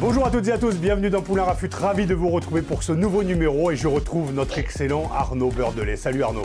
[0.00, 1.68] Bonjour à toutes et à tous, bienvenue dans Poulain Rafut.
[1.74, 5.96] Ravi de vous retrouver pour ce nouveau numéro et je retrouve notre excellent Arnaud Beurdelet.
[5.96, 6.44] Salut Arnaud.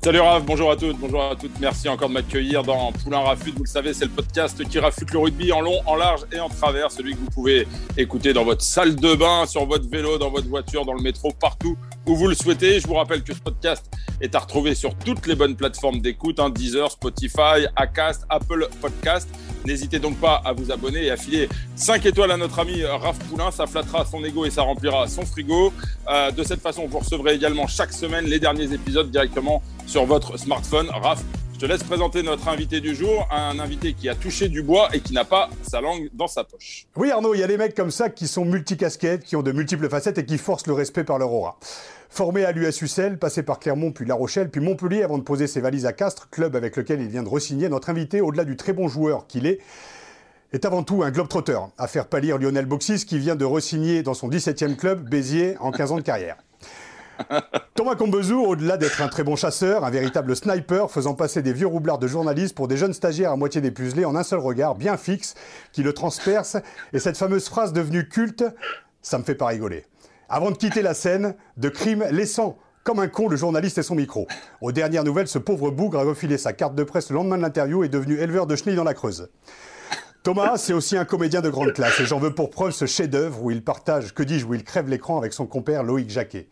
[0.00, 1.58] Salut Raph, bonjour à toutes, bonjour à toutes.
[1.58, 3.56] Merci encore de m'accueillir dans Poulain Rafute.
[3.56, 6.38] Vous le savez, c'est le podcast qui rafute le rugby en long, en large et
[6.38, 6.92] en travers.
[6.92, 7.66] Celui que vous pouvez
[7.96, 11.32] écouter dans votre salle de bain, sur votre vélo, dans votre voiture, dans le métro,
[11.32, 11.76] partout
[12.06, 12.78] où vous le souhaitez.
[12.78, 13.90] Je vous rappelle que ce podcast
[14.20, 19.28] est à retrouver sur toutes les bonnes plateformes d'écoute, hein, Deezer, Spotify, Acast, Apple Podcast.
[19.66, 23.18] N'hésitez donc pas à vous abonner et à filer 5 étoiles à notre ami Raph
[23.28, 23.50] Poulain.
[23.50, 25.72] Ça flattera son ego et ça remplira son frigo.
[26.08, 30.36] Euh, de cette façon, vous recevrez également chaque semaine les derniers épisodes directement sur votre
[30.36, 30.90] smartphone.
[30.90, 34.62] Raph, je te laisse présenter notre invité du jour, un invité qui a touché du
[34.62, 36.86] bois et qui n'a pas sa langue dans sa poche.
[36.94, 39.50] Oui Arnaud, il y a des mecs comme ça qui sont multicasquettes, qui ont de
[39.50, 41.58] multiples facettes et qui forcent le respect par leur aura.
[42.10, 45.62] Formé à l'USUCL, passé par Clermont puis La Rochelle, puis Montpellier avant de poser ses
[45.62, 48.74] valises à Castres, club avec lequel il vient de re-signer, notre invité, au-delà du très
[48.74, 49.58] bon joueur qu'il est,
[50.52, 54.14] est avant tout un globe-trotteur, à faire pâlir Lionel Boxis qui vient de re-signer dans
[54.14, 56.36] son 17e club, Béziers, en 15 ans de carrière.
[57.74, 61.66] Thomas Combezou, au-delà d'être un très bon chasseur, un véritable sniper, faisant passer des vieux
[61.66, 64.96] roublards de journalistes pour des jeunes stagiaires à moitié dépucelés en un seul regard, bien
[64.96, 65.34] fixe,
[65.72, 66.56] qui le transperce,
[66.92, 68.44] et cette fameuse phrase devenue culte,
[69.02, 69.84] ça me fait pas rigoler.
[70.28, 73.94] Avant de quitter la scène, de crime laissant comme un con le journaliste et son
[73.94, 74.26] micro.
[74.62, 77.42] Aux dernières nouvelles, ce pauvre bougre a refilé sa carte de presse le lendemain de
[77.42, 79.28] l'interview et est devenu éleveur de chenilles dans la Creuse.
[80.22, 83.42] Thomas, c'est aussi un comédien de grande classe et j'en veux pour preuve ce chef-d'œuvre
[83.42, 86.48] où il partage, que dis-je, où il crève l'écran avec son compère Loïc Jacquet.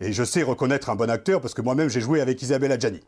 [0.00, 3.00] Et je sais reconnaître un bon acteur parce que moi-même j'ai joué avec Isabelle Adjani.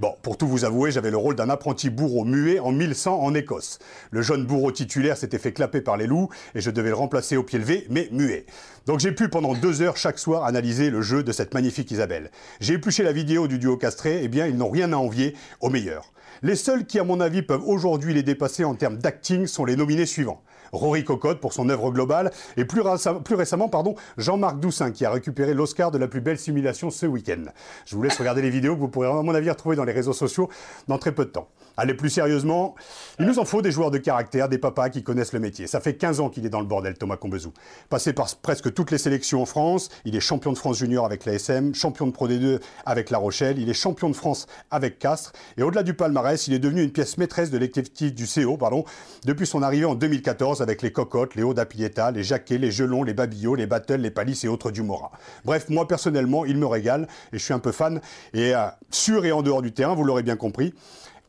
[0.00, 3.34] Bon, pour tout vous avouer, j'avais le rôle d'un apprenti bourreau muet en 1100 en
[3.34, 3.80] Écosse.
[4.12, 7.36] Le jeune bourreau titulaire s'était fait clapper par les loups et je devais le remplacer
[7.36, 8.46] au pied levé, mais muet.
[8.86, 12.30] Donc j'ai pu pendant deux heures chaque soir analyser le jeu de cette magnifique Isabelle.
[12.60, 15.68] J'ai épluché la vidéo du duo castré, eh bien ils n'ont rien à envier aux
[15.68, 16.12] meilleurs.
[16.42, 19.74] Les seuls qui, à mon avis, peuvent aujourd'hui les dépasser en termes d'acting sont les
[19.74, 20.42] nominés suivants.
[20.72, 25.54] Rory Cocotte pour son œuvre globale, et plus, récemment, pardon, Jean-Marc Doussin qui a récupéré
[25.54, 27.44] l'Oscar de la plus belle simulation ce week-end.
[27.86, 29.92] Je vous laisse regarder les vidéos que vous pourrez, à mon avis, retrouver dans les
[29.92, 30.48] réseaux sociaux
[30.86, 31.48] dans très peu de temps.
[31.76, 32.74] Allez, plus sérieusement,
[33.20, 35.68] il nous en faut des joueurs de caractère, des papas qui connaissent le métier.
[35.68, 37.52] Ça fait 15 ans qu'il est dans le bordel, Thomas Combezou.
[37.88, 41.24] Passé par presque toutes les sélections en France, il est champion de France junior avec
[41.24, 45.32] l'ASM, champion de Pro D2 avec La Rochelle, il est champion de France avec Castres,
[45.56, 48.84] et au-delà du palmarès, il est devenu une pièce maîtresse de l'effectif du CO, pardon,
[49.24, 53.02] depuis son arrivée en 2014 avec les cocottes, les Oda Pieta, les Jacquet, les Gelons,
[53.02, 55.10] les Babillots, les Battles, les Palis et autres du Mora.
[55.44, 58.00] Bref, moi personnellement, il me régale et je suis un peu fan
[58.34, 60.74] et euh, sur et en dehors du terrain, vous l'aurez bien compris.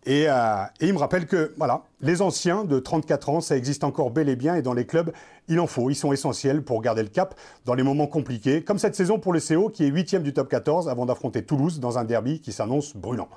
[0.05, 4.11] Et, euh, il me rappelle que voilà, les anciens de 34 ans, ça existe encore
[4.11, 5.11] bel et bien, et dans les clubs,
[5.49, 8.77] il en faut, ils sont essentiels pour garder le cap dans les moments compliqués, comme
[8.77, 11.97] cette saison pour le CO qui est huitième du top 14 avant d'affronter Toulouse dans
[11.97, 13.29] un derby qui s'annonce brûlant.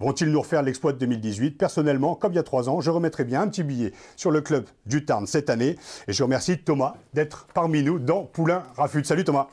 [0.00, 3.24] Vont-ils nous refaire l'exploit de 2018 Personnellement, comme il y a trois ans, je remettrai
[3.24, 5.76] bien un petit billet sur le club du Tarn cette année,
[6.08, 9.04] et je remercie Thomas d'être parmi nous dans Poulain Rafut.
[9.04, 9.48] Salut Thomas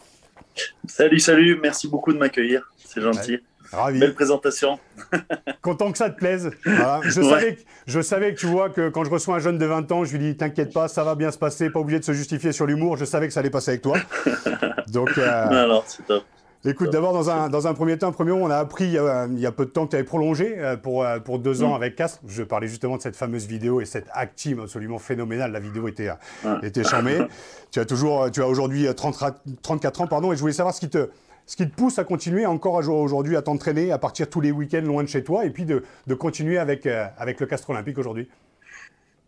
[0.87, 3.33] Salut, salut, merci beaucoup de m'accueillir, c'est gentil.
[3.33, 3.43] Ouais.
[3.73, 3.99] Ravi.
[3.99, 4.79] Belle présentation.
[5.61, 6.51] Content que ça te plaise.
[6.65, 7.01] Voilà.
[7.03, 7.29] Je, ouais.
[7.29, 9.91] savais que, je savais que tu vois que quand je reçois un jeune de 20
[9.91, 12.13] ans, je lui dis T'inquiète pas, ça va bien se passer, pas obligé de se
[12.13, 12.97] justifier sur l'humour.
[12.97, 13.97] Je savais que ça allait passer avec toi.
[14.87, 15.17] Donc.
[15.17, 15.47] Euh...
[15.49, 16.23] Alors, c'est top.
[16.65, 19.27] Écoute, d'abord, dans un, dans un premier temps, premier on a appris il y a,
[19.27, 21.75] il y a peu de temps que tu avais prolongé pour, pour deux ans mmh.
[21.75, 22.21] avec Castres.
[22.25, 24.07] Je parlais justement de cette fameuse vidéo et cette
[24.37, 25.51] team absolument phénoménale.
[25.51, 26.51] La vidéo était, ouais.
[26.61, 27.17] était charmée.
[27.71, 30.89] tu as toujours, tu as aujourd'hui 34 ans, pardon, et je voulais savoir ce qui
[30.89, 31.09] te,
[31.45, 34.81] ce qui te pousse à continuer encore aujourd'hui, à t'entraîner, à partir tous les week-ends
[34.81, 35.83] loin de chez toi, et puis de,
[36.15, 38.27] continuer avec, euh, avec le Castre Olympique aujourd'hui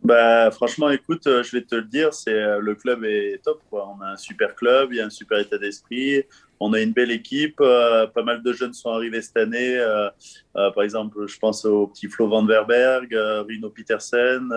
[0.02, 3.60] bah, franchement, écoute, je vais te le dire, c'est le club est top.
[3.72, 6.22] On a un super club, il y a un super état d'esprit,
[6.60, 7.60] on a une belle équipe.
[7.60, 9.76] Euh, pas mal de jeunes sont arrivés cette année.
[9.76, 10.08] Euh,
[10.56, 13.14] euh, par exemple, je pense au petit Flo Van Verberg,
[13.46, 14.48] Rino Petersen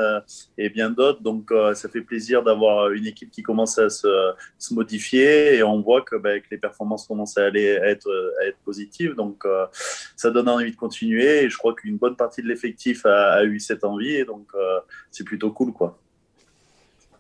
[0.57, 1.22] et bien d'autres.
[1.22, 5.81] Donc, ça fait plaisir d'avoir une équipe qui commence à se, se modifier et on
[5.81, 8.10] voit que, bah, que, les performances commencent à, aller, à, être,
[8.42, 9.16] à être positives.
[9.16, 9.44] Donc,
[10.16, 13.44] ça donne envie de continuer et je crois qu'une bonne partie de l'effectif a, a,
[13.44, 14.52] eu cette envie et donc
[15.12, 15.74] c'est plutôt cool.
[15.74, 16.00] quoi.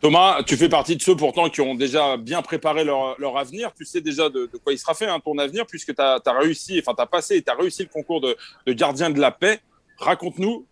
[0.01, 3.73] Thomas, tu fais partie de ceux pourtant qui ont déjà bien préparé leur, avenir.
[3.75, 6.79] Tu sais déjà de, quoi il sera fait hein, ton avenir puisque tu as, réussi,
[6.79, 8.37] enfin tu as passé et tu as réussi le concours de,
[8.69, 9.59] gardien de la paix.
[9.97, 10.65] Raconte-nous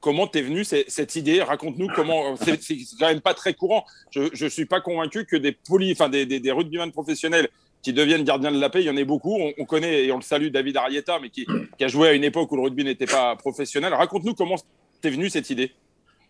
[0.00, 2.34] comment t'es venu cette idée Raconte-nous comment.
[2.36, 2.58] C'est
[2.98, 3.84] quand même pas très courant.
[4.10, 7.48] Je ne suis pas convaincu que des poli, enfin des, des, rugbyman professionnels
[7.82, 9.38] qui deviennent gardiens de la paix, il y en a beaucoup.
[9.58, 11.46] On, connaît et on le salue David Arietta, mais qui,
[11.78, 13.94] qui, a joué à une époque où le rugby n'était pas professionnel.
[13.94, 14.56] Raconte-nous comment
[15.00, 15.72] t'es venu cette idée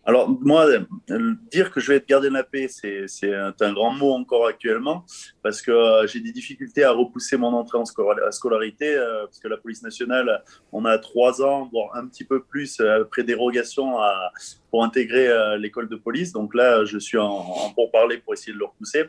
[0.05, 0.67] alors, moi,
[1.49, 4.47] dire que je vais être gardien de la paix, c'est un, un, grand mot encore
[4.47, 5.05] actuellement,
[5.41, 9.47] parce que euh, j'ai des difficultés à repousser mon entrée en scolarité, euh, parce que
[9.47, 13.97] la police nationale, on a trois ans, voire un petit peu plus, euh, après dérogation
[13.97, 14.31] à,
[14.69, 16.33] pour intégrer l'école de police.
[16.33, 19.05] Donc là, je suis en, en pourparler pour essayer de le repousser.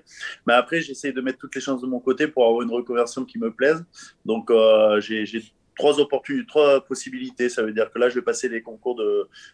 [0.47, 3.25] Mais après, j'essaie de mettre toutes les chances de mon côté pour avoir une reconversion
[3.25, 3.83] qui me plaise.
[4.27, 4.53] Donc,
[4.99, 5.25] j'ai
[5.77, 7.49] trois opportunités, trois possibilités.
[7.49, 9.01] Ça veut dire que là, je vais passer les concours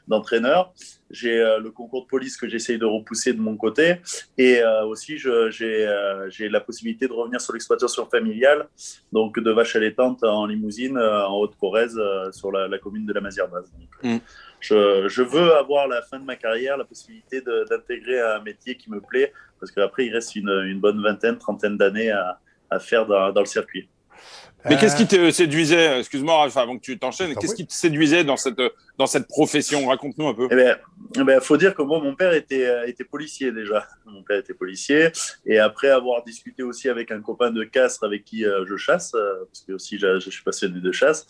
[0.09, 0.73] d'entraîneur.
[1.11, 3.97] j'ai euh, le concours de police que j'essaye de repousser de mon côté.
[4.39, 8.69] Et euh, aussi, euh, j'ai la possibilité de revenir sur l'exploitation familiale,
[9.13, 12.01] donc de vache à l'étante en limousine en Haute-Corrèze,
[12.33, 13.73] sur la, commune de la Mazière-Base.
[14.03, 14.17] Mm.
[14.61, 18.91] Je, je, veux avoir la fin de ma carrière la possibilité d'intégrer un métier qui
[18.91, 22.39] me plaît, parce qu'après, il reste une, une, bonne vingtaine, trentaine d'années à,
[22.69, 23.89] à, faire dans, dans le circuit.
[24.69, 28.37] Mais qu'est-ce qui te séduisait, excuse-moi, avant que tu t'enchaînes, qu'est-ce qui te séduisait dans
[28.37, 28.61] cette,
[28.99, 29.87] dans cette profession?
[29.87, 30.49] Raconte-nous un peu.
[30.51, 30.77] Eh bien,
[31.15, 33.87] il eh ben, faut dire que moi, mon père était, euh, était policier déjà.
[34.07, 35.11] Mon père était policier.
[35.47, 39.13] Et après avoir discuté aussi avec un copain de Castres avec qui euh, je chasse,
[39.15, 41.27] euh, parce que aussi je, je suis passionné de chasse,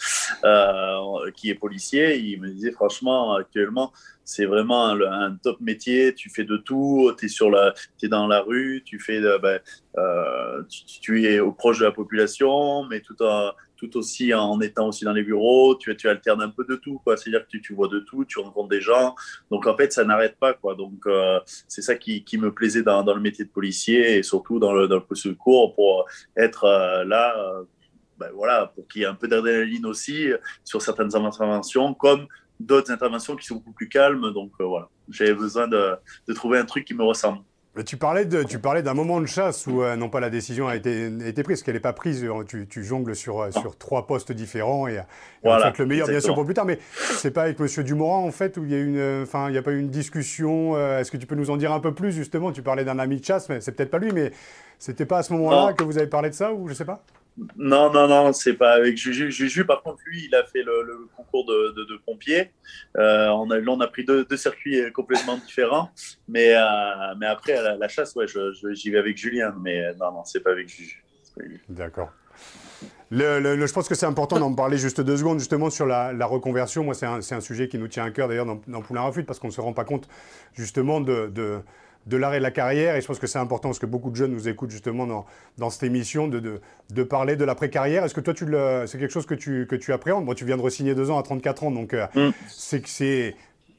[1.35, 3.93] qui est policier, il me disait franchement, actuellement,
[4.31, 6.15] c'est vraiment un, top métier.
[6.15, 7.12] Tu fais de tout.
[7.19, 8.82] Tu es, es dans la rue.
[8.85, 9.61] Tu, fais, ben,
[10.69, 14.88] tu, tu, es au proche de la population, mais tout en, tout aussi en étant
[14.88, 17.00] aussi dans les bureaux, tu, alternes un peu de tout.
[17.06, 19.15] C'est-à-dire que tu, vois de tout, tu rencontres des gens.
[19.50, 20.55] Donc, en fait, ça n'arrête pas.
[20.77, 24.73] Donc, euh, c'est ça qui, me plaisait dans, le métier de policier et surtout dans
[24.73, 26.06] le, dans le secours pour
[26.37, 27.62] être euh, là, euh,
[28.19, 30.29] ben voilà, pour qu'il y ait un peu d'adrénaline aussi
[30.62, 32.27] sur certaines interventions, comme
[32.60, 34.32] d'autres interventions qui sont beaucoup plus calmes.
[34.32, 35.96] Donc, voilà, j'avais besoin de,
[36.28, 37.40] de trouver un truc qui me ressemble.
[37.86, 40.66] Tu parlais, de, tu parlais d'un moment de chasse où euh, non pas la décision
[40.66, 42.24] a été, été prise, qu'elle n'est pas prise.
[42.24, 45.00] Euh, tu, tu jongles sur, euh, sur trois postes différents et,
[45.44, 46.64] voilà, le meilleur bien sûr pour plus tard.
[46.64, 49.52] Mais c'est pas avec Monsieur Dumorand en fait où il y a une, enfin il
[49.52, 50.76] n'y a pas eu une discussion.
[50.98, 52.50] Est-ce que tu peux nous en dire un peu plus justement?
[52.50, 54.32] Tu parlais d'un ami de chasse, mais c'est peut-être pas lui, mais
[54.80, 57.04] c'était pas à ce moment-là que vous avez parlé de ça ou je sais pas?
[57.56, 59.31] Non, non, non, c'est pas avec Juju.
[59.31, 62.50] Juju, par contre, lui, il a fait le, concours de, de, pompier.
[62.96, 65.90] Euh, on, a, on a pris deux, circuits complètement différents.
[66.28, 66.60] Mais, euh,
[67.19, 68.26] mais après, la, chasse, ouais,
[68.72, 69.54] j'y vais avec Julien.
[69.62, 71.02] Mais non, non, c'est pas avec Juju.
[71.69, 72.12] D'accord.
[73.10, 76.84] Le, je pense que c'est important d'en parler juste deux secondes, justement, sur la, reconversion.
[76.84, 79.38] Moi, c'est un, un, sujet qui nous tient à cœur, d'ailleurs, dans, dans Poulain parce
[79.38, 80.08] qu'on ne se rend pas compte,
[80.54, 81.62] justement, de
[82.17, 82.97] l'arrêt de la carrière.
[82.97, 85.26] Et je pense que c'est important parce que beaucoup de jeunes nous écoutent justement dans,
[85.58, 86.61] dans cette émission de, de,
[86.91, 88.05] de parler de l'après-carrière.
[88.05, 88.47] Est-ce que toi, tu
[88.87, 90.25] c'est quelque chose que tu, que tu appréhendes?
[90.25, 92.31] Moi, tu viens de re-signer deux ans à 34 ans, donc euh, mm.
[92.49, 93.37] c'est que c'est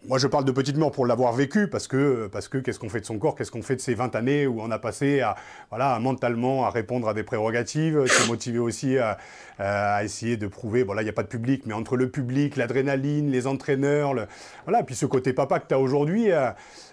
[0.07, 2.89] moi, je parle de petite mort pour l'avoir vécu, parce que, parce que qu'est-ce qu'on
[2.89, 5.21] fait de son corps, qu'est-ce qu'on fait de ces 20 années où on a passé
[5.21, 5.35] à,
[5.69, 9.19] voilà, mentalement à répondre à des prérogatives, se motiver aussi à,
[9.59, 12.09] à, essayer de prouver, bon là, il n'y a pas de public, mais entre le
[12.09, 14.25] public, l'adrénaline, les entraîneurs, le,
[14.65, 16.49] voilà, puis ce côté papa que tu as aujourd'hui, euh,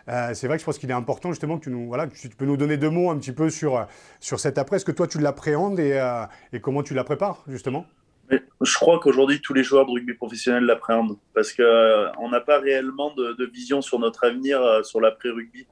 [0.09, 2.29] euh, c'est vrai que je pense qu'il est important justement que tu nous, voilà, tu
[2.29, 3.87] peux nous donner deux mots un petit peu sur,
[4.21, 7.43] sur cet après, est-ce que toi tu l'appréhendes et, euh, et comment tu la prépares
[7.49, 7.87] justement?
[8.31, 12.59] Je crois qu'aujourd'hui, tous les joueurs de rugby professionnel l'appréhendent parce qu'on euh, n'a pas
[12.59, 15.67] réellement de, vision sur notre avenir, euh, sur l'après-rugby.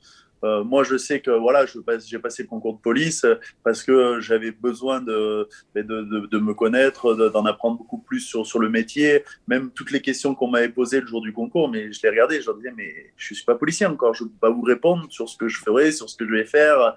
[0.45, 3.25] Euh, moi, je sais que voilà, j'ai passé le concours de police
[3.65, 8.59] parce que j'avais besoin de, de, de, me connaître, d'en apprendre beaucoup plus sur, sur
[8.59, 9.25] le métier.
[9.49, 12.41] Même toutes les questions qu'on m'avait posées le jour du concours, mais je les regardais,
[12.41, 14.63] je leur disais, mais je ne suis pas policier encore, je ne peux pas vous
[14.63, 16.95] répondre sur ce que je ferai, sur ce que je vais faire.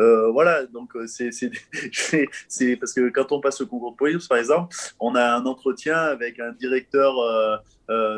[0.00, 1.06] Euh, voilà, donc euh,
[2.48, 5.44] c'est parce que quand on passe le concours de police, par exemple, on a un
[5.44, 7.56] entretien avec un directeur euh,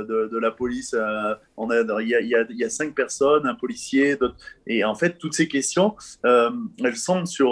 [0.04, 0.94] de, la police.
[1.56, 4.16] on a, il y a, cinq personnes, un policier,
[4.66, 5.94] et en fait, toutes ces questions,
[6.24, 7.50] elles sont sur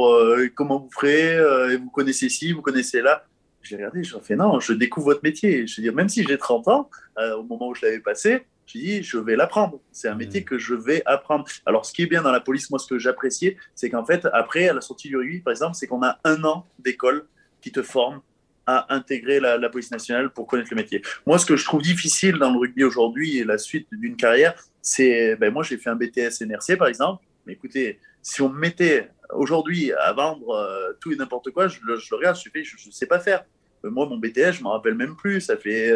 [0.54, 3.24] comment vous ferez, vous connaissez ci, vous connaissez là
[3.60, 5.66] j'ai regardé, j'ai fait non, je découvre votre métier.
[5.66, 6.88] Je veux dire, même si j'ai 30 ans,
[7.36, 9.80] au moment où je l'avais passé, j'ai dit, je vais l'apprendre.
[9.92, 10.18] C'est un mmh.
[10.18, 11.46] métier que je vais apprendre.
[11.64, 14.28] Alors, ce qui est bien dans la police, moi, ce que j'appréciais, c'est qu'en fait,
[14.32, 17.26] après, à la sortie du rugby, par exemple, c'est qu'on a un an d'école
[17.62, 18.20] qui te forme
[18.66, 21.02] à intégrer la, police nationale pour connaître le métier.
[21.26, 24.54] Moi, ce que je trouve difficile dans le rugby aujourd'hui et la suite d'une carrière,
[24.82, 27.24] c'est, ben, moi, j'ai fait un BTS NRC, par exemple.
[27.46, 31.78] Mais écoutez, si on me mettait aujourd'hui à vendre euh, tout et n'importe quoi, je,
[31.78, 33.44] je, le regarde, je fais, je ne sais pas faire.
[33.84, 35.40] Euh, moi, mon BTS, je ne me rappelle même plus.
[35.40, 35.92] Ça fait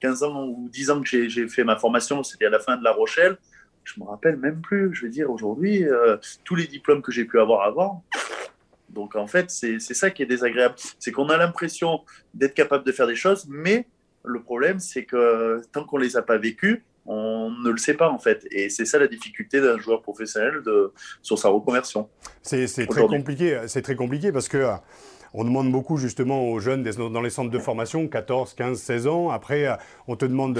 [0.00, 2.22] 15 euh, ans ou 10 ans que j'ai fait ma formation.
[2.22, 3.36] C'était à la fin de La Rochelle.
[3.84, 4.94] Je ne me rappelle même plus.
[4.94, 8.04] Je veux dire, aujourd'hui, euh, tous les diplômes que j'ai pu avoir avant.
[8.88, 10.74] Donc, en fait, c'est ça qui est désagréable.
[10.98, 12.00] C'est qu'on a l'impression
[12.34, 13.86] d'être capable de faire des choses, mais
[14.24, 18.10] le problème, c'est que tant qu'on les a pas vécus, on ne le sait pas
[18.10, 18.46] en fait.
[18.50, 22.08] Et c'est ça la difficulté d'un joueur professionnel de, sur sa reconversion.
[22.42, 23.60] C'est très compliqué.
[23.68, 24.66] C'est très compliqué parce que
[25.38, 29.28] on demande beaucoup justement aux jeunes dans les centres de formation, 14, 15, 16 ans.
[29.28, 29.74] Après, euh,
[30.08, 30.58] on te demande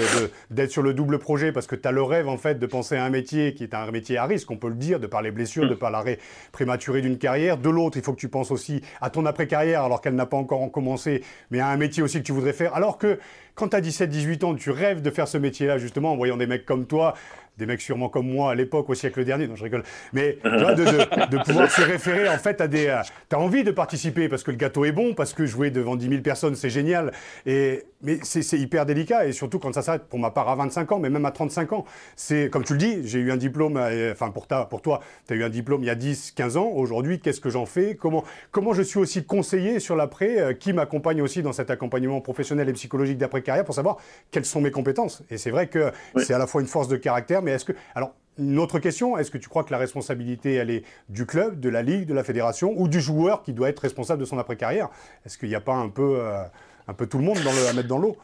[0.51, 2.95] d'être sur le double projet parce que tu as le rêve en fait de penser
[2.95, 5.23] à un métier qui est un métier à risque, on peut le dire, de par
[5.23, 6.19] les blessures, de par l'arrêt
[6.51, 7.57] prématuré d'une carrière.
[7.57, 10.37] De l'autre, il faut que tu penses aussi à ton après-carrière alors qu'elle n'a pas
[10.37, 12.75] encore commencé, mais à un métier aussi que tu voudrais faire.
[12.75, 13.17] Alors que
[13.55, 16.37] quand tu as 17, 18 ans, tu rêves de faire ce métier-là justement en voyant
[16.37, 17.15] des mecs comme toi
[17.57, 19.83] des mecs sûrement comme moi à l'époque, au siècle dernier, non je rigole,
[20.13, 22.87] mais de, pouvoir se référer en fait à des...
[22.87, 25.71] Euh, tu as envie de participer parce que le gâteau est bon, parce que jouer
[25.71, 27.11] devant 10 000 personnes c'est génial,
[27.45, 30.91] et, mais c'est hyper délicat, et surtout quand ça s'arrête, pour ma part à 25
[30.91, 31.85] ans, mais même à 35 ans,
[32.15, 35.01] c'est comme tu le dis, j'ai eu un diplôme, euh, enfin pour, ta, pour toi,
[35.27, 37.65] tu as eu un diplôme il y a 10, 15 ans, aujourd'hui qu'est-ce que j'en
[37.65, 37.95] fais?
[37.95, 42.21] Comment, comment je suis aussi conseillé sur l'après, euh, qui m'accompagne aussi dans cet accompagnement
[42.21, 43.97] professionnel et psychologique d'après-carrière pour savoir
[44.31, 46.97] quelles sont mes compétences, et c'est vrai que c'est à la fois une force de
[46.97, 47.71] caractère, mais est-ce que.
[47.95, 51.59] Alors, une autre question, est-ce que tu crois que la responsabilité, elle est du club,
[51.59, 54.37] de la ligue, de la fédération, ou du joueur qui doit être responsable de son
[54.37, 54.89] après-carrière?
[55.25, 56.43] Est-ce qu'il n'y a pas un peu, euh,
[56.87, 58.17] un peu tout le monde à mettre dans l'eau?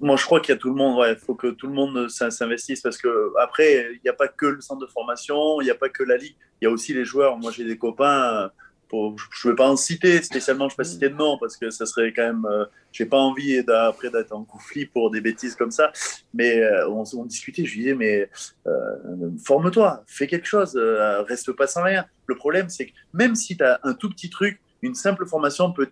[0.00, 1.04] Moi, je crois qu'il y a tout le monde.
[1.08, 4.46] Il faut que tout le monde s'investisse parce que après, il n'y a pas que
[4.46, 6.94] le centre de formation, il n'y a pas que la ligue, il y a aussi
[6.94, 7.36] les joueurs.
[7.36, 8.50] Moi, j'ai des copains
[8.92, 11.56] je ne vais pas en citer spécialement, je ne vais pas citer de nom parce
[11.56, 12.44] que ça serait quand même.
[12.44, 15.92] Euh, j'ai pas envie d'être en conflit pour des bêtises comme ça.
[16.34, 18.28] Mais euh, on, on, discutait, je lui disais, mais
[18.66, 22.04] euh, forme-toi, fais quelque chose, reste pas sans rien.
[22.26, 25.72] Le problème, c'est que même si tu as un tout petit truc, une simple formation
[25.72, 25.90] peut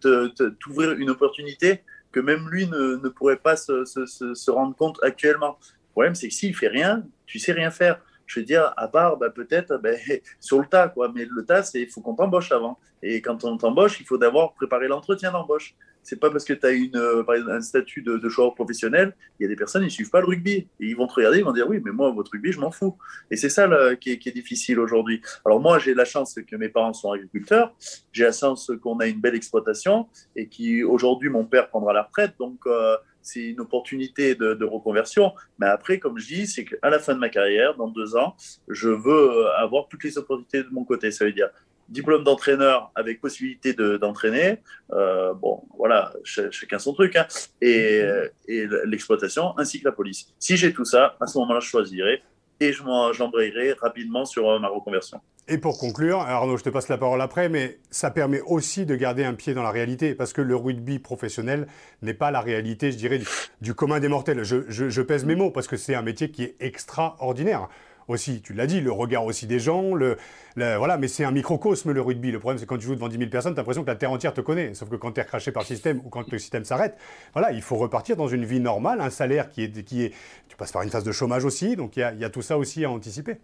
[0.59, 4.99] t'ouvrir une opportunité que même lui ne, ne pourrait pas se, se, se, rendre compte
[5.03, 5.59] actuellement.
[5.61, 8.87] Le problème, c'est que s'il fait rien, tu sais rien faire je veux dire, à
[8.87, 9.91] part bah, peut-être bah,
[10.41, 11.11] sur le tas, quoi.
[11.15, 12.79] Mais le tas, c'est il faut qu'on t'embauche avant.
[13.03, 15.75] Et quand on t'embauche, il faut d'abord préparer l'entretien d'embauche.
[16.03, 19.47] C'est pas parce que tu as une, euh, un statut de, joueur professionnel, il y
[19.47, 20.53] a des personnes, ils suivent pas le rugby.
[20.53, 22.71] Et ils vont te regarder, ils vont dire oui, mais moi, votre rugby, je m'en
[22.71, 22.97] fous.
[23.31, 25.21] Et c'est ça qui, est, qui, est, difficile aujourd'hui.
[25.45, 27.75] Alors moi, j'ai la chance que mes parents sont agriculteurs.
[28.13, 32.03] J'ai la chance qu'on a une belle exploitation et qui aujourd'hui, mon père prendra la
[32.03, 32.35] retraite.
[32.39, 32.97] Donc, euh,
[33.33, 35.33] c'est une opportunité de, reconversion.
[35.59, 38.35] Mais après, comme je dis, c'est qu'à la fin de ma carrière, dans deux ans,
[38.69, 41.11] je veux euh, avoir toutes les opportunités de mon côté.
[41.11, 41.49] Ça veut dire
[41.89, 44.59] diplôme d'entraîneur avec possibilité d'entraîner.
[44.93, 47.17] Euh, bon, voilà, chacun son truc.
[47.17, 47.27] Hein.
[47.61, 48.01] Et,
[48.47, 50.33] et l'exploitation, ainsi que la police.
[50.39, 52.23] Si j'ai tout ça, à ce moment-là, je choisirai
[52.61, 55.21] et j'embrayerai rapidement sur euh, ma reconversion.
[55.53, 58.95] Et pour conclure, Arnaud, je te passe la parole après, mais ça permet aussi de
[58.95, 61.67] garder un pied dans la réalité, parce que le rugby professionnel
[62.03, 63.21] n'est pas la réalité, je dirais,
[63.61, 64.45] du, commun des mortels.
[64.45, 67.69] Je, pèse mes mots, parce que c'est un métier qui est extraordinaire
[68.07, 70.19] aussi, tu l'as dit, le regard aussi des gens, le,
[70.55, 72.31] voilà, mais c'est un microcosme le rugby.
[72.31, 73.97] Le problème, c'est quand tu joues devant 10 000 personnes, tu as l'impression que la
[73.97, 74.75] terre entière te connaît.
[74.75, 76.97] Sauf que quand tu es recraché par le système ou quand le système s'arrête,
[77.33, 80.13] voilà, il faut repartir dans une vie normale, un salaire qui est, qui est.
[80.49, 82.85] Tu passes par une phase de chômage aussi, donc il y, a, tout ça aussi
[82.85, 83.39] à anticiper.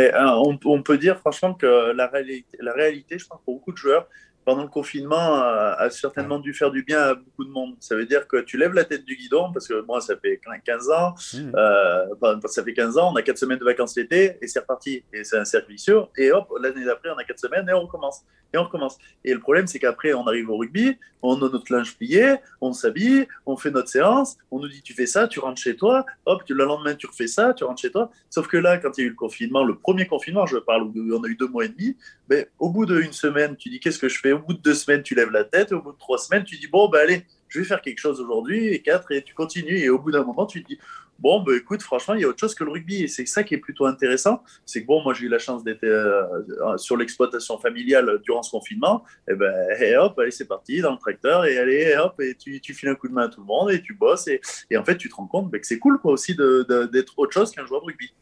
[0.00, 3.72] Mais euh, on, peut dire franchement que la réalité, la réalité, je pense, pour beaucoup
[3.72, 4.08] de joueurs,
[4.44, 7.74] pendant le confinement, a, certainement dû faire du bien à beaucoup de monde.
[7.80, 10.40] Ça veut dire que tu lèves la tête du guidon, parce que moi, ça fait
[10.64, 11.52] 15 ans, mmh.
[11.54, 15.04] euh, ça fait 15 ans, on a 4 semaines de vacances l'été, et c'est reparti.
[15.12, 17.82] Et c'est un cercle vicieux, et hop, l'année d'après, on a 4 semaines, et on
[17.82, 18.24] recommence.
[18.52, 18.98] Et on recommence.
[19.24, 22.72] Et le problème, c'est qu'après, on arrive au rugby, on a notre linge plié, on
[22.72, 26.04] s'habille, on fait notre séance, on nous dit, tu fais ça, tu rentres chez toi,
[26.26, 28.10] hop, le lendemain, tu refais ça, tu rentres chez toi.
[28.28, 30.90] Sauf que là, quand il y a eu le confinement, le premier confinement, je parle,
[31.12, 31.96] on a eu deux mois et demi,
[32.28, 34.29] mais au bout d'une semaine, tu dis, qu'est-ce que je fais?
[34.32, 35.72] Au bout de deux semaines, tu lèves la tête.
[35.72, 38.20] Au bout de trois semaines, tu dis, bon, ben allez, je vais faire quelque chose
[38.20, 38.68] aujourd'hui.
[38.68, 39.78] Et quatre, et tu continues.
[39.78, 40.78] Et au bout d'un moment, tu te dis,
[41.18, 43.04] bon, ben écoute, franchement, il y a autre chose que le rugby.
[43.04, 44.42] Et c'est ça qui est plutôt intéressant.
[44.66, 48.50] C'est que, bon, moi, j'ai eu la chance d'être euh, sur l'exploitation familiale durant ce
[48.50, 49.04] confinement.
[49.28, 51.44] Et ben, et hop, allez, c'est parti, dans le tracteur.
[51.46, 53.80] Et allez, hop, et tu, files un coup de main à tout le monde et
[53.82, 54.28] tu bosses.
[54.28, 57.18] Et, et en fait, tu te rends compte ben, que c'est cool, quoi, aussi, d'être
[57.18, 58.12] autre chose qu'un joueur de rugby.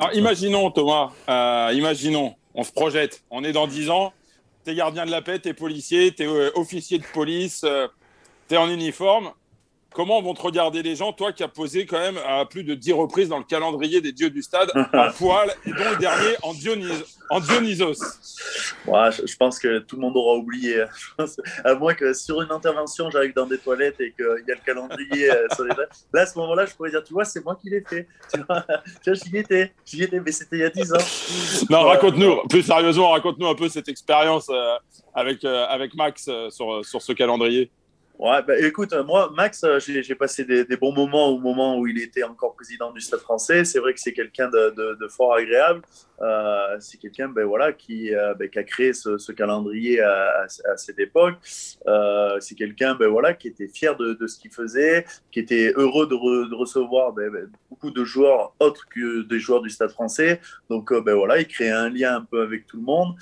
[0.00, 4.12] Alors, imaginons, Thomas, euh, imaginons, on se projette, on est dans 10 ans,
[4.68, 7.88] t'es gardien de la paix, t'es policier, t'es euh, officier de police, euh,
[8.48, 9.32] t'es en uniforme.
[9.94, 12.74] Comment vont te regarder les gens, toi qui as posé quand même à plus de
[12.74, 16.36] 10 reprises dans le calendrier des dieux du stade, en poil, et dont le dernier
[16.42, 16.50] en,
[17.30, 17.94] en Dionysos?
[18.86, 20.84] Je, pense que tout le monde aura oublié.
[21.64, 24.64] à moins que sur une intervention, j'arrive dans des toilettes et qu'il y a le
[24.64, 25.74] calendrier euh, sur les
[26.12, 28.06] Là, à ce moment-là, je pourrais dire, tu vois, c'est moi qui l'ai fait.
[28.32, 28.66] Tu vois,
[29.06, 31.66] j'y étais, j'y étais, mais c'était il y a 10 ans.
[31.70, 34.50] Non, raconte-nous, plus sérieusement, raconte-nous un peu cette expérience
[35.14, 37.70] avec, avec Max sur, sur ce calendrier.
[38.18, 42.02] Ouais, bah, écoute, moi, Max, euh, j'ai passé des, bons moments au moment où il
[42.02, 43.64] était encore président du Stade français.
[43.64, 45.82] C'est vrai que c'est quelqu'un de, fort agréable.
[46.20, 50.46] Euh, c'est quelqu'un ben, voilà, qui, euh, ben, qui, a créé ce, calendrier à,
[50.76, 51.36] cette époque.
[51.44, 56.54] c'est quelqu'un ben, voilà, qui était fier de, ce qu'il faisait, qui était heureux de,
[56.56, 60.40] recevoir ben, beaucoup de joueurs autres que des joueurs du Stade français.
[60.68, 63.14] Donc ben, voilà, il créait un lien un peu avec tout le monde.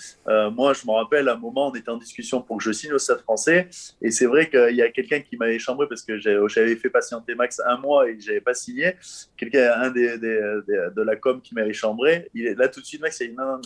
[0.55, 2.95] moi, je me rappelle, à un moment, on était en discussion pour que je signe
[2.95, 3.69] au Stade français.
[4.01, 7.35] Et c'est vrai qu'il y a quelqu'un qui m'avait chambré parce que j'avais fait patienter
[7.35, 8.95] Max un mois et j'avais pas signé.
[9.37, 12.29] Quelqu'un, un des, de la com qui m'avait chambré.
[12.35, 13.61] Il là tout de suite, Max, il a dit non,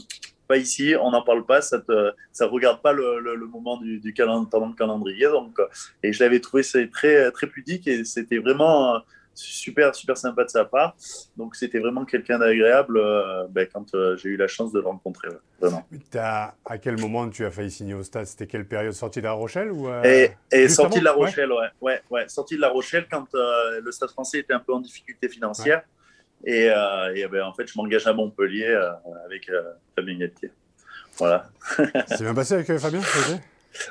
[0.49, 5.27] pas ici, on n'en parle pas, ça ne regarde pas le, moment du, du calendrier.
[5.27, 5.57] Donc,
[6.03, 9.00] et je l'avais trouvé très, très pudique et c'était vraiment
[9.41, 10.97] super, super sympa de sa part.
[11.37, 14.87] Donc, c'était vraiment quelqu'un d'agréable euh, ben, quand euh, j'ai eu la chance de le
[14.87, 15.29] rencontrer.
[15.61, 15.87] vraiment.
[16.65, 18.27] à quel moment tu as failli signer au stade?
[18.27, 18.93] C'était quelle période?
[18.93, 21.69] Sortie de La Rochelle ou, euh, Et, et sortie de La Rochelle, ouais.
[21.81, 22.01] ouais.
[22.11, 25.83] Ouais, Sortie de La Rochelle quand le stade français était un peu en difficulté financière.
[26.45, 28.75] Et, et ben, en fait, je m'engage à Montpellier
[29.27, 29.51] avec
[29.95, 30.51] Fabien Galtier.
[31.19, 31.51] Voilà.
[32.09, 33.01] C'est bien passé avec Fabien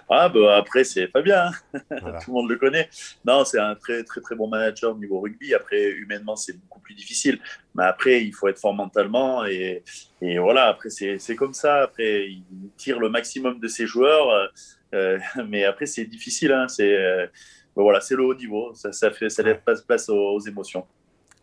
[0.09, 1.51] ah, bah, après, c'est Fabien.
[1.74, 2.19] bien hein.
[2.24, 2.89] Tout le monde le connaît.
[3.25, 5.53] Non, c'est un très, très, très bon manager au niveau rugby.
[5.53, 7.39] Après, humainement, c'est beaucoup plus difficile.
[7.75, 9.45] Mais après, il faut être fort mentalement.
[9.45, 9.83] Et,
[10.21, 11.81] et voilà, après, c'est comme ça.
[11.81, 12.43] Après, il
[12.77, 14.51] tire le maximum de ses joueurs.
[14.93, 16.51] Euh, mais après, c'est difficile.
[16.51, 16.67] Hein.
[16.67, 17.27] C'est euh,
[17.75, 18.74] voilà, c'est le haut niveau.
[18.74, 20.86] Ça, ça, fait, ça laisse place aux, émotions.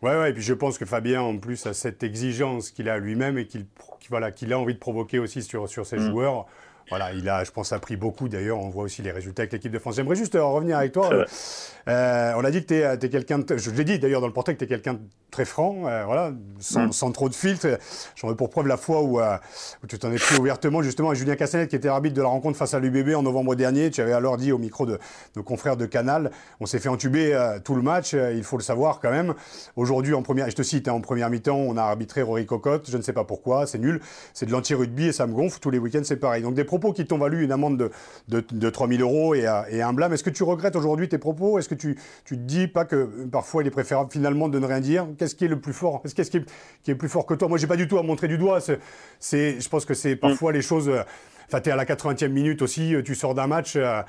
[0.01, 2.99] Ouais, ouais, et puis je pense que Fabien, en plus, a cette exigence qu'il a
[2.99, 3.65] lui-même et qu'il
[4.09, 6.09] voilà, qu'il a envie de provoquer aussi sur, sur ses mm.
[6.09, 6.45] joueurs.
[6.89, 8.29] Voilà, il a, je pense, appris beaucoup.
[8.29, 9.95] D'ailleurs, on voit aussi les résultats avec l'équipe de France.
[9.95, 11.09] J'aimerais juste revenir avec toi.
[11.87, 14.33] Euh, on a dit que tu es, es quelqu'un, je l'ai dit d'ailleurs dans le
[14.33, 14.99] portrait, que tu es quelqu'un de
[15.31, 16.91] très franc, euh, voilà, sans, mm.
[16.91, 17.67] sans, trop de filtres.
[18.15, 19.37] J'en veux pour preuve la fois où, euh,
[19.83, 22.27] où tu t'en es pris ouvertement justement à Julien Castanet, qui était arbitre de la
[22.27, 23.89] rencontre face à l'UBB en novembre dernier.
[23.91, 24.99] Tu avais alors dit au micro de
[25.35, 28.63] nos confrères de Canal, on s'est fait entuber euh, tout le match, il faut le
[28.63, 29.33] savoir quand même.
[29.75, 32.89] Aujourd'hui, en première, je te cite, hein, en première mi-temps, on a arbitré Rory Cocotte,
[32.89, 34.01] je ne sais pas pourquoi, c'est nul,
[34.33, 35.59] c'est de l'anti-rugby et ça me gonfle.
[35.59, 36.41] Tous les week-ends, c'est pareil.
[36.41, 37.91] Donc des propos qui t'ont valu une amende de,
[38.27, 40.13] de, de 3000 euros et, et un blâme.
[40.13, 41.59] Est-ce que tu regrettes aujourd'hui tes propos?
[41.59, 44.65] Est-ce que tu, tu te dis pas que parfois il est préférable finalement de ne
[44.65, 45.07] rien dire?
[45.17, 46.01] Qu'est-ce qui est le plus fort?
[46.01, 46.41] Qu'est-ce qui,
[46.83, 47.47] qui est, plus fort que toi?
[47.47, 48.59] Moi, j'ai pas du tout à montrer du doigt.
[49.19, 51.03] C'est, je pense que c'est parfois les choses euh,
[51.49, 53.77] Enfin, tu es à la 80e minute aussi, euh, tu sors d'un match.
[53.77, 54.01] Euh,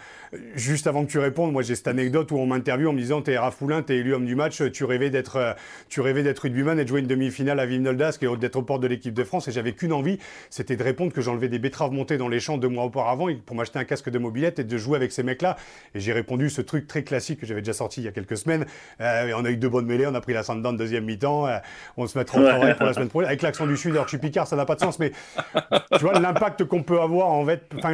[0.56, 3.22] juste avant que tu répondes, moi j'ai cette anecdote où on m'interviewe en me disant
[3.22, 5.52] T'es Rafoulin, t'es élu homme du match, tu rêvais d'être euh,
[5.88, 8.80] tu rêvais d'être rugbyman et de jouer une demi-finale à Villeneuve et d'être au port
[8.80, 9.46] de l'équipe de France.
[9.46, 10.18] Et j'avais qu'une envie,
[10.50, 13.54] c'était de répondre que j'enlevais des betteraves montées dans les champs deux mois auparavant pour
[13.54, 15.56] m'acheter un casque de mobilette et de jouer avec ces mecs-là.
[15.94, 18.36] Et j'ai répondu ce truc très classique que j'avais déjà sorti il y a quelques
[18.36, 18.66] semaines.
[18.98, 21.46] on a eu deux bonnes mêlées, on a pris la de deuxième mi-temps,
[21.96, 23.28] on se mettra au travail pour la semaine prochaine.
[23.28, 25.12] Avec l'accent du Sud, alors je suis Picard, ça n'a pas de sens, mais
[25.92, 27.27] tu vois l'impact qu'on peut avoir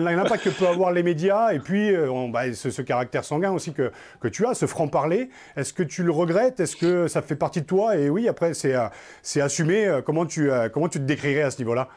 [0.01, 3.90] l'impact que peut avoir les médias et puis euh, bah, ce, caractère sanguin aussi que,
[4.29, 5.31] tu as, ce franc-parler.
[5.57, 6.61] Est-ce que tu le regrettes?
[6.61, 7.97] Est-ce que ça fait partie de toi?
[7.97, 8.75] Et oui, après, c'est
[9.23, 9.87] c'est assumé.
[9.87, 11.88] Euh, comment tu, euh, comment tu te décrirais à ce niveau-là?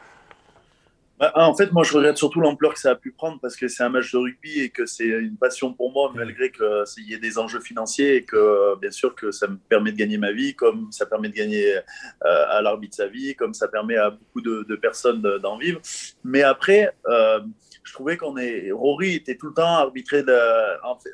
[1.18, 3.68] Bah, en fait, moi, je regrette surtout l'ampleur que ça a pu prendre parce que
[3.68, 7.14] c'est un match de rugby et que c'est une passion pour moi, malgré qu'il y
[7.14, 10.32] ait des enjeux financiers et que, bien sûr, que ça me permet de gagner ma
[10.32, 11.78] vie, comme ça permet de gagner
[12.22, 15.80] à l'arbitre sa vie, comme ça permet à beaucoup de, personnes d'en vivre.
[16.24, 16.94] Mais après,
[17.88, 18.70] je trouvais qu'on est.
[18.70, 20.38] Rory était tout le temps arbitré de,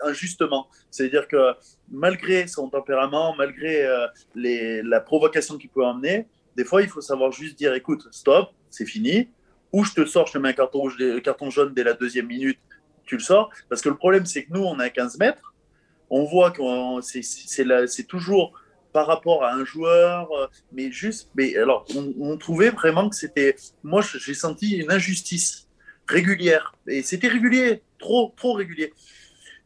[0.06, 0.68] injustement.
[0.90, 1.52] C'est-à-dire que
[1.90, 7.00] malgré son tempérament, malgré euh, les, la provocation qu'il peut emmener, des fois, il faut
[7.00, 9.28] savoir juste dire écoute, stop, c'est fini.
[9.74, 10.88] Ou je te sors, je te mets un carton,
[11.24, 12.60] carton jaune dès la deuxième minute,
[13.06, 13.50] tu le sors.
[13.68, 15.52] Parce que le problème, c'est que nous, on à 15 mètres.
[16.10, 16.62] On voit que
[17.00, 18.52] c'est toujours
[18.92, 21.28] par rapport à un joueur, euh, mais juste.
[21.34, 21.84] Mais alors,
[22.20, 23.56] on trouvait vraiment que c'était.
[23.82, 25.66] Moi, j'ai senti une injustice
[26.06, 26.76] régulière.
[26.86, 28.92] Et c'était régulier, trop, trop régulier.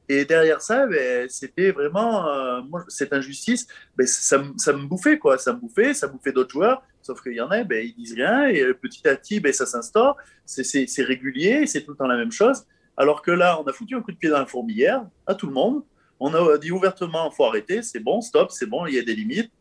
[0.09, 3.66] Et derrière ça, ben, c'était vraiment euh, cette injustice.
[3.97, 5.37] Ben, ça, me bouffait, quoi.
[5.37, 6.83] Ça me bouffait, ça bouffait d'autres joueurs.
[7.03, 8.49] Sauf qu'il y en a, ben, ils disent rien.
[8.49, 10.16] Et petit à petit, ben, ça s'instaure.
[10.47, 12.64] C'est régulier, c'est tout le temps la même chose.
[12.97, 15.47] Alors que là, on a foutu un coup de pied dans la fourmilière à tout
[15.47, 15.83] le monde.
[16.21, 19.14] On a dit ouvertement, faut arrêter, c'est bon, stop, c'est bon, il y a des
[19.14, 19.53] limites.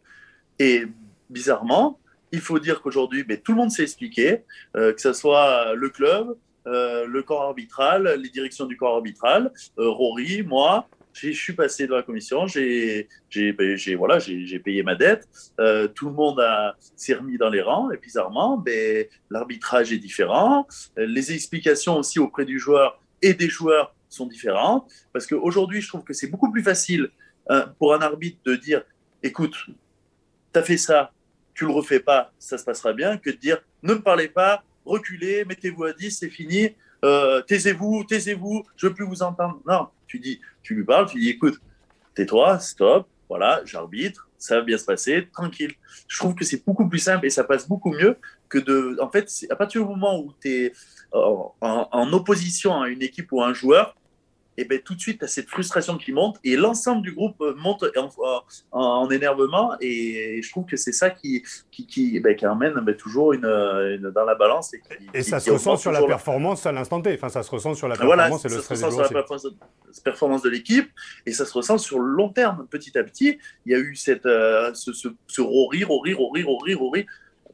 [0.58, 0.86] Et
[1.30, 2.00] bizarrement,
[2.32, 4.44] il faut dire qu'aujourd'hui, tout le monde s'est expliqué,
[4.76, 6.36] euh, que ce soit le club,
[6.68, 11.88] euh, le corps arbitral, les directions du corps arbitral, euh, Rory, moi, je suis passé
[11.88, 14.20] dans la commission, j'ai ben, voilà,
[14.64, 15.28] payé ma dette,
[15.60, 16.44] euh, tout le monde
[16.96, 22.46] s'est remis dans les rangs, et bizarrement, ben, l'arbitrage est différent, les explications aussi auprès
[22.46, 26.64] du joueur et des joueurs sont différentes, parce qu'aujourd'hui, je trouve que c'est beaucoup plus
[26.64, 27.10] facile
[27.80, 28.84] pour un arbitre de dire,
[29.24, 29.56] écoute,
[30.54, 31.12] tu as fait ça,
[31.56, 34.64] tu le refais pas, ça se passera bien, que de dire, ne me parlez pas,
[34.88, 39.62] reculez, mettez-vous à 10, c'est fini, euh, taisez-vous, taisez-vous, je ne veux plus vous entendre.
[39.68, 41.60] Non, Tu dis, tu lui parles, tu dis, écoute,
[42.16, 45.74] tais-toi, stop, voilà, j'arbitre, ça va bien se passer, tranquille.
[46.08, 48.18] Je trouve que c'est beaucoup plus simple et ça passe beaucoup mieux
[48.50, 48.98] que de.
[49.02, 50.74] En fait, à partir du moment où tu es
[51.12, 53.96] en, en, opposition à une équipe ou à un joueur,
[54.58, 57.44] et ben tout de suite, tu as cette frustration qui monte et l'ensemble du groupe
[57.58, 59.74] monte en, en, énervement.
[59.80, 63.46] Et je trouve que c'est ça qui, qui, qui, ben, qui amène ben, toujours une,
[63.46, 64.74] une, dans la balance.
[64.74, 64.82] Et,
[65.14, 67.14] et ça se ressent sur la performance à l'instant T.
[67.14, 68.80] Enfin, ça se ressent sur la performance et le stress.
[68.80, 69.24] Ça se ressent sur la
[70.04, 70.90] performance, de l'équipe
[71.26, 72.68] et ça se ressent sur le long terme.
[72.70, 76.44] Petit à petit, il y a eu cette, euh, ce, ce, ce Rory, Rory, Rory,
[76.44, 77.06] Rory, Rory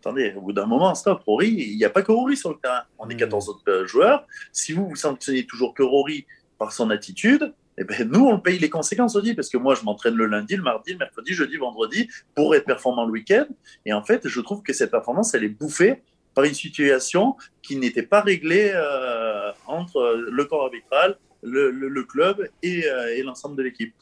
[0.04, 2.58] attendez, au bout d'un moment, stop, Rory, il n'y a pas que Rory sur le
[2.58, 2.84] terrain.
[3.00, 3.50] On est 14 hmm.
[3.50, 4.28] autres euh, joueurs.
[4.52, 6.26] Si vous vous sanctionnez toujours que Rory
[6.72, 10.16] son attitude, eh ben, nous, on paye les conséquences aussi, parce que moi, je m'entraîne
[10.16, 13.46] le lundi, le mardi, le mercredi, jeudi, vendredi, pour être performant le week-end.
[13.86, 16.04] Et en fait, je trouve que cette performance, elle est bouffée
[16.36, 22.48] par une situation qui n'était pas réglée euh, entre le corps arbitral, le, le, club
[22.62, 23.94] et, euh, et l'ensemble de l'équipe.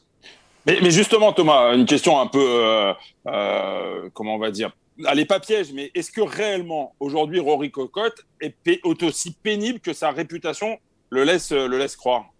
[0.66, 2.94] Mais, justement, Thomas, une question un peu,
[3.26, 4.70] euh, comment on va dire,
[5.06, 8.54] allez, pas piège, mais est-ce que réellement, aujourd'hui, Rory Cocotte est
[9.02, 10.78] aussi pénible que sa réputation
[11.10, 12.31] le laisse, le laisse croire?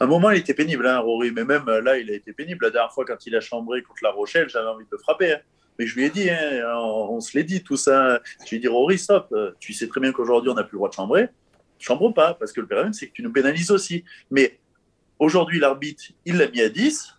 [0.00, 2.64] Un moment, il était pénible, hein, Rory, mais même là, il a été pénible.
[2.64, 5.32] La dernière fois, quand il a chambré contre La Rochelle, j'avais envie de le frapper.
[5.32, 5.40] Hein.
[5.78, 8.20] Mais je lui ai dit, hein, on, se l'est dit, tout ça.
[8.44, 9.34] Je lui ai dit, Rory, stop.
[9.58, 11.28] Tu sais très bien qu'aujourd'hui, on n'a plus le droit de chambrer.
[11.78, 14.04] Chambre pas, parce que le phénomène, c'est que tu nous pénalises aussi.
[14.30, 14.58] Mais
[15.18, 17.16] aujourd'hui, l'arbitre, il l'a mis à 10.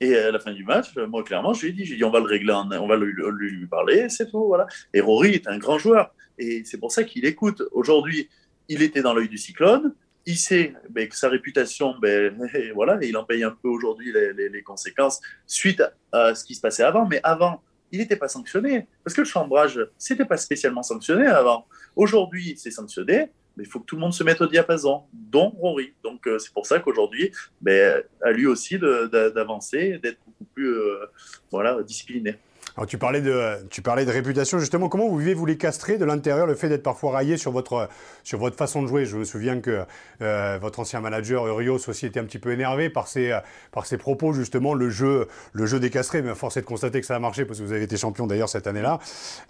[0.00, 2.20] Et à la fin du match, moi, clairement, je lui ai dit, dit on va
[2.20, 4.46] le régler, on va lui, lui parler, c'est tout.
[4.46, 4.66] Voilà.
[4.94, 6.14] Et Rory est un grand joueur.
[6.38, 7.62] Et c'est pour ça qu'il écoute.
[7.72, 8.28] Aujourd'hui,
[8.68, 9.94] il était dans l'œil du cyclone
[10.28, 12.38] il sait ben, que sa réputation, ben,
[12.74, 16.82] voilà, il en paye un peu aujourd'hui les, conséquences suite à, ce qui se passait
[16.82, 17.06] avant.
[17.06, 21.66] Mais avant, il n'était pas sanctionné parce que le chambrage, c'était pas spécialement sanctionné avant.
[21.96, 25.48] Aujourd'hui, c'est sanctionné, mais il faut que tout le monde se mette au diapason, dont
[25.48, 25.94] Rory.
[26.04, 31.06] Donc euh, c'est pour ça qu'aujourd'hui, ben, à lui aussi d'avancer, d'être beaucoup plus euh,
[31.50, 32.36] voilà, discipliné.
[32.78, 34.88] Alors tu parlais de, tu parlais de réputation justement.
[34.88, 37.88] Comment vous vivez vous les castrés de l'intérieur, le fait d'être parfois raillé sur votre,
[38.22, 39.04] sur votre façon de jouer?
[39.04, 39.84] Je me souviens que
[40.22, 43.36] euh, votre ancien manager Urios aussi était un petit peu énervé par ses,
[43.72, 46.22] par ses propos justement, le jeu, le jeu des castrés.
[46.22, 48.28] Mais force est de constater que ça a marché parce que vous avez été champion
[48.28, 49.00] d'ailleurs cette année-là.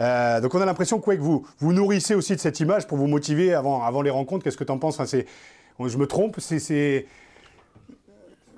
[0.01, 3.09] Euh, donc on a l'impression que vous vous nourrissez aussi de cette image pour vous
[3.09, 4.43] motiver avant, avant les rencontres.
[4.43, 4.95] Qu'est-ce que tu en penses?
[4.95, 5.27] Enfin, c'est,
[5.79, 6.37] Je me trompe?
[6.38, 7.05] C'est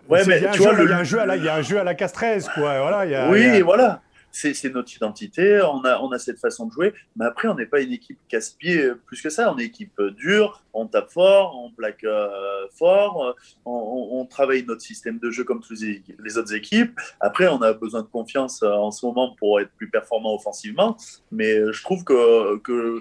[0.09, 1.63] Ouais, mais tu vois, il y a un jeu à la, il y a un
[1.63, 2.09] jeu à la quoi.
[2.57, 4.01] Voilà, y a, oui, voilà
[4.33, 7.93] c'est notre identité, on a, cette façon de jouer, mais après, on n'est pas une
[7.93, 12.05] équipe casse-pied plus que ça, on est une équipe dure, on tape fort, on plaque
[12.05, 16.99] euh, fort, on, travaille notre système de jeu comme toutes les autres équipes.
[17.21, 20.97] Après, on a besoin de confiance euh, en ce moment pour être plus performant offensivement,
[21.33, 23.01] mais je trouve que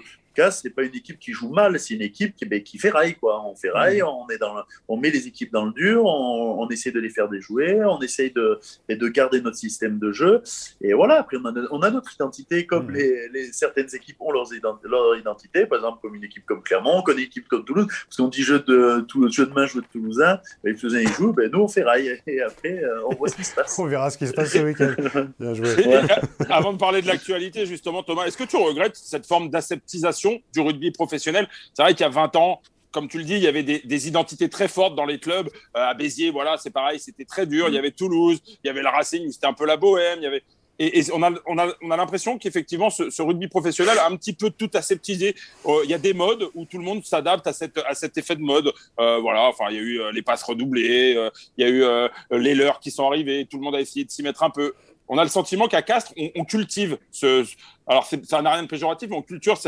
[0.50, 3.14] c'est pas une équipe qui joue mal, c'est une équipe qui, ben, qui fait rail,
[3.14, 3.44] quoi.
[3.44, 4.04] On fait rail, mm.
[4.04, 4.54] on, est dans
[4.88, 8.30] on met les équipes dans le dur, on, essaie de les faire déjouer, on essaie
[8.30, 10.42] de, de garder notre système de jeu.
[10.80, 12.94] Et voilà, après, on a, notre identité, comme mm.
[13.32, 14.46] les, certaines équipes ont leur,
[14.84, 18.16] leur identité, par exemple, comme une équipe comme Clermont, comme une équipe comme Toulouse, parce
[18.16, 21.12] qu'on dit jeu de, tout, jeu de main, jeu de Toulousain, ben, les Toulousains ils
[21.12, 23.78] jouent, ben, nous on fait rail, et après, euh, on voit ce qui se passe.
[23.78, 24.94] on verra ce qui se passe ce week-end.
[25.38, 25.68] Bien joué.
[26.50, 30.19] Avant de parler de l'actualité, justement, Thomas, est-ce que tu regrettes cette forme d'aseptisation
[30.52, 31.48] du rugby professionnel.
[31.74, 32.60] C'est vrai qu'il y a 20 ans,
[32.92, 35.48] comme tu le dis, il y avait des, identités très fortes dans les clubs.
[35.76, 37.68] Euh, à Béziers, voilà, c'est pareil, c'était très dur.
[37.68, 40.18] Il y avait Toulouse, il y avait le Racing, c'était un peu la bohème.
[40.20, 40.42] Il y avait...
[40.82, 44.32] Et, on a, on a, on a l'impression qu'effectivement, ce, rugby professionnel a un petit
[44.32, 45.34] peu tout aseptisé.
[45.66, 47.52] Euh, il y a des modes où tout le monde s'adapte à,
[47.86, 48.72] à cet effet de mode.
[48.98, 52.54] Euh, voilà, enfin, il y a eu les passes redoublées, il y a eu les
[52.54, 54.72] leurs qui sont arrivés, tout le monde a essayé de s'y mettre un peu
[55.10, 57.44] on a le sentiment qu'à Castres, on, cultive ce.
[57.88, 59.58] Alors, ça n'a rien de péjoratif, mais on culture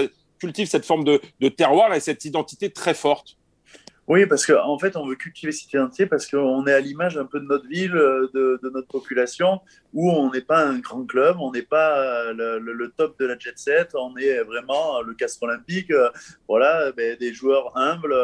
[0.43, 3.37] cultive cette forme de, terroir et cette identité très forte.
[4.09, 7.17] Oui, parce qu'en en fait, on veut cultiver cette identité parce qu'on est à l'image
[7.17, 9.61] un peu de notre ville, euh, de, notre population,
[9.95, 13.39] où on n'est pas un grand club, on n'est pas euh, le, top de la
[13.39, 15.93] jet set, on est vraiment le castre olympique.
[15.93, 16.11] Euh,
[16.49, 18.17] voilà, ben, des joueurs humbles,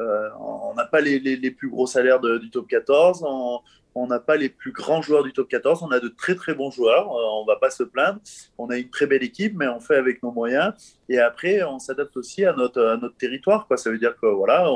[0.00, 3.60] on n'a pas les, plus gros salaires du top 14, on,
[4.00, 6.54] on n'a pas les plus grands joueurs du top 14, on a de très très
[6.54, 8.18] bons joueurs, euh, on ne va pas se plaindre.
[8.56, 10.72] On a une très belle équipe, mais on fait avec nos moyens.
[11.08, 13.66] Et après, on s'adapte aussi à notre, territoire.
[13.66, 13.76] Quoi.
[13.76, 14.70] Ça veut dire que voilà,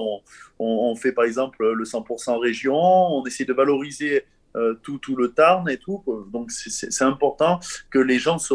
[0.59, 4.25] on, fait par exemple le 100% région, on essaie de valoriser
[4.57, 6.05] euh, tout, tout, le Tarn et tout.
[6.33, 7.61] Donc c'est important
[7.91, 8.55] que les gens se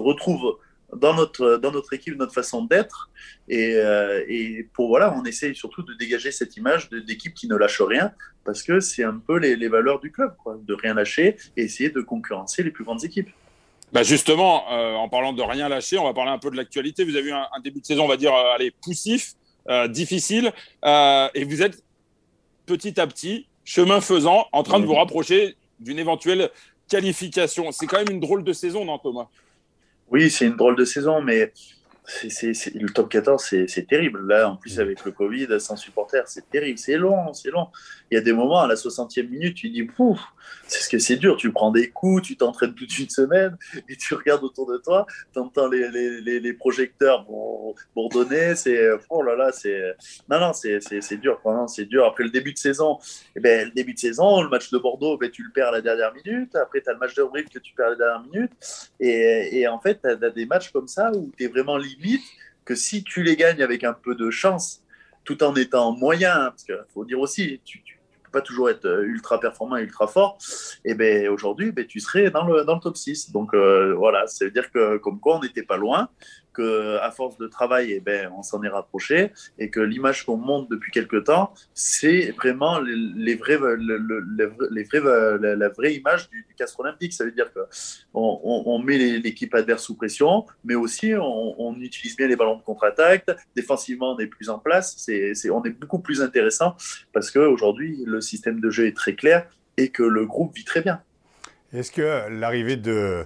[0.00, 0.58] retrouvent
[0.96, 3.10] dans notre, dans notre équipe, notre façon d'être.
[3.48, 7.56] Et, euh, et, pour voilà, on essaye surtout de dégager cette image d'équipe qui ne
[7.56, 8.12] lâche rien,
[8.44, 11.62] parce que c'est un peu les, les, valeurs du club, quoi, de rien lâcher et
[11.62, 13.30] essayer de concurrencer les plus grandes équipes.
[13.92, 17.04] Bah justement, euh, en parlant de rien lâcher, on va parler un peu de l'actualité.
[17.04, 19.34] Vous avez eu un, début de saison, on va dire, euh, allez, poussif,
[19.88, 21.84] difficile, et vous êtes
[22.66, 26.50] petit à petit, chemin faisant, en train de vous rapprocher d'une éventuelle
[26.88, 27.70] qualification.
[27.70, 29.28] C'est quand même une drôle de saison, non, Thomas?
[30.10, 31.52] Oui, c'est une drôle de saison, mais
[32.24, 34.26] le top 14, c'est terrible.
[34.26, 36.78] Là, en plus, avec le Covid, sans supporters, c'est terrible.
[36.78, 37.68] C'est long, c'est long.
[38.10, 40.20] Il y a des moments, à la 60e minute, tu dis, pouf,
[40.66, 41.36] c'est ce que c'est dur.
[41.36, 43.56] Tu prends des coups, tu t'entraînes toute une semaine
[43.88, 47.26] et tu regardes autour de toi, tu entends les, les, les, projecteurs
[47.94, 48.54] bourdonner.
[48.54, 49.94] C'est, oh là là, c'est,
[50.28, 50.78] non, non, c'est,
[51.18, 51.40] dur.
[51.68, 52.06] C'est dur.
[52.06, 52.98] Après le début de saison,
[53.36, 55.72] eh ben, le début de saison, le match de Bordeaux, ben, tu le perds à
[55.72, 56.54] la dernière minute.
[56.56, 58.52] Après, tu as le match de Brive que tu perds à la dernière minute.
[58.98, 62.22] Et, et en fait, tu as, des matchs comme ça où tu es vraiment limite
[62.64, 64.82] que si tu les gagnes avec un peu de chance,
[65.24, 67.82] tout en étant moyen, parce qu'il faut dire aussi, tu,
[68.30, 70.38] pas toujours être euh, ultra performant ultra fort,
[70.84, 73.32] et ben aujourd'hui, ben, tu serais dans le, dans le top 6.
[73.32, 76.08] Donc euh, voilà, ça veut dire que comme quoi on n'était pas loin
[76.60, 80.70] à force de travail, eh ben, on s'en est rapproché et que l'image qu'on monte
[80.70, 85.00] depuis quelques temps, c'est vraiment les, vrais, les vrais,
[85.56, 87.12] la, vraie image du, du castre olympique.
[87.12, 87.60] Ça veut dire que
[88.14, 93.26] on, met l'équipe adverse sous pression, mais aussi on, utilise bien les ballons de contre-attaque.
[93.56, 94.94] Défensivement, on est plus en place.
[94.98, 96.76] C'est, on est beaucoup plus intéressant
[97.12, 99.46] parce qu'aujourd'hui, le système de jeu est très clair
[99.76, 101.02] et que le groupe vit très bien.
[101.72, 103.24] Est-ce que l'arrivée de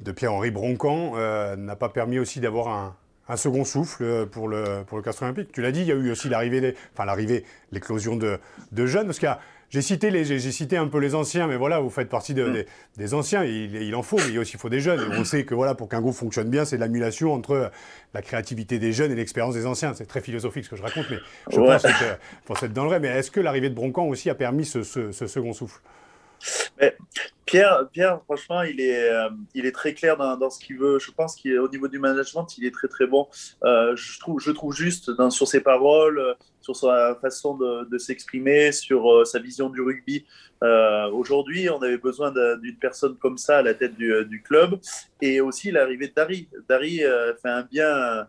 [0.00, 4.96] de Pierre-Henri Broncan euh, n'a pas permis aussi d'avoir un, second souffle pour le, pour
[4.96, 5.52] le Castre Olympique.
[5.52, 8.38] Tu l'as dit, il y a eu aussi l'arrivée, enfin l'arrivée, l'éclosion de,
[8.72, 9.26] de, jeunes, parce que
[9.68, 12.64] j'ai cité, les, j'ai cité un peu les anciens, mais voilà, vous faites partie mm.
[12.96, 15.12] des, anciens, il, il, en faut, mais il aussi faut des jeunes.
[15.12, 17.70] on sait que voilà, pour qu'un groupe fonctionne bien, c'est l'annulation entre
[18.14, 19.92] la créativité des jeunes et l'expérience des anciens.
[19.92, 21.18] C'est très philosophique ce que je raconte, mais
[21.50, 23.00] je pense, que, être dans le vrai.
[23.00, 24.82] Mais est-ce que l'arrivée de Broncan aussi a permis ce
[25.12, 25.82] second souffle?
[27.48, 30.98] Pierre, Pierre, franchement, il est, euh, il est très clair dans, ce qu'il veut.
[30.98, 33.26] Je pense qu'au niveau du management, il est très très bon.
[33.64, 38.72] Euh, je, trouve, je trouve juste sur ses paroles, euh, sur sa façon de, s'exprimer,
[38.72, 40.26] sur sa vision du rugby.
[41.12, 44.78] Aujourd'hui, on avait besoin d'une personne comme ça à la tête du, du club.
[45.22, 46.48] Et aussi l'arrivée de Dari.
[46.68, 46.98] Dari
[47.42, 48.28] fait un bien.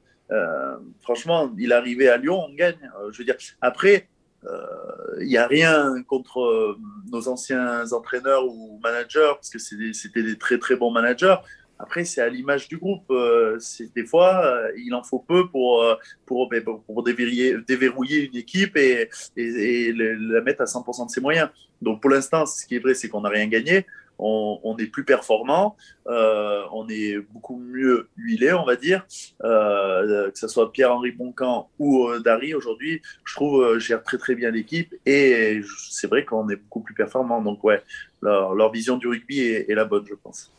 [1.02, 2.80] franchement, il est arrivé à Lyon, on gagne.
[3.12, 4.08] je veux dire, après,
[4.44, 6.78] il euh, n'y a rien contre euh,
[7.12, 11.36] nos anciens entraîneurs ou managers, parce que c'était des, très très bons managers.
[11.78, 13.06] Après, c'est à l'image du groupe.
[13.10, 13.58] Euh,
[13.96, 15.86] des fois, il en faut peu pour,
[16.26, 21.22] pour, ben, pour, déverrouiller, déverrouiller, une équipe et, et, la mettre à 100% de ses
[21.22, 21.50] moyens.
[21.82, 23.86] Donc pour l'instant, ce qui est vrai, c'est qu'on n'a rien gagné
[24.20, 25.76] on, est plus performant,
[26.08, 29.06] euh, on est beaucoup mieux huilé, on va dire.
[29.44, 34.36] Euh, que ce soit Pierre-Henri Boncan ou euh, Dari, aujourd'hui, je trouve, gère très très
[34.36, 37.42] bien l'équipe et c'est vrai qu'on est beaucoup plus performant.
[37.42, 37.82] Donc, ouais,
[38.22, 40.52] leur, vision du rugby est, la bonne, je pense.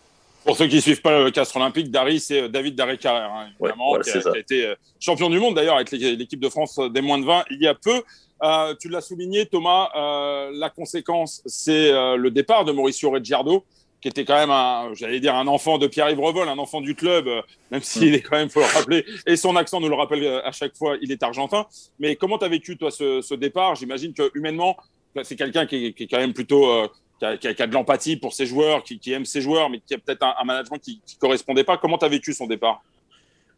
[0.45, 3.49] Pour ceux qui ne suivent pas le Castre Olympique, Dari, c'est David Dari Carrère, hein,
[3.61, 7.27] évidemment, qui, a, été champion du monde d'ailleurs avec l'équipe de France des moins de
[7.27, 8.03] 20 il y a peu.
[8.43, 13.65] Euh, tu l'as souligné, Thomas, euh, la conséquence, c'est euh, le départ de Mauricio Reggiardo,
[14.01, 16.95] qui était quand même, un, j'allais dire, un enfant de Pierre-Yves Revol, un enfant du
[16.95, 17.29] club,
[17.71, 20.53] même s'il est quand même, faut le rappeler, et son accent nous le rappelle à
[20.53, 21.67] chaque fois, il est argentin.
[21.99, 23.75] Mais comment tu as vécu, toi, ce, départ?
[23.75, 24.77] J'imagine que humainement,
[25.23, 26.89] c'est quelqu'un qui, est quand même plutôt...
[27.21, 30.23] Qui a, de l'empathie pour ses joueurs, qui, aime ses joueurs, mais qui a peut-être
[30.23, 31.77] un, management qui ne correspondait pas.
[31.77, 32.83] Comment tu as vécu son départ?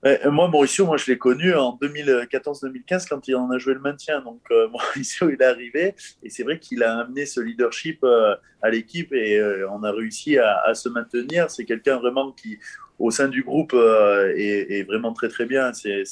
[0.05, 4.21] Moi, Mauricio, moi, je l'ai connu en 2014-2015 quand il en a joué le maintien.
[4.21, 8.35] Donc, euh, Mauricio, il est arrivé et c'est vrai qu'il a amené ce leadership euh,
[8.63, 11.51] à l'équipe et euh, on a réussi à, se maintenir.
[11.51, 12.59] C'est quelqu'un vraiment qui,
[12.99, 15.73] au sein du groupe, est, vraiment très, très bien.
[15.73, 16.05] C'est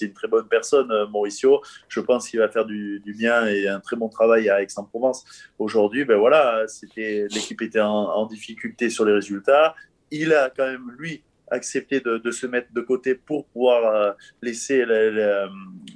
[0.00, 1.62] une très bonne personne, Mauricio.
[1.88, 5.24] Je pense qu'il va faire du, bien et un très bon travail à Aix-en-Provence.
[5.58, 9.74] Aujourd'hui, ben voilà, l'équipe était en difficulté sur les résultats.
[10.10, 14.82] Il a quand même, lui, accepter de, se mettre de côté pour pouvoir euh, laisser
[14.82, 15.46] euh,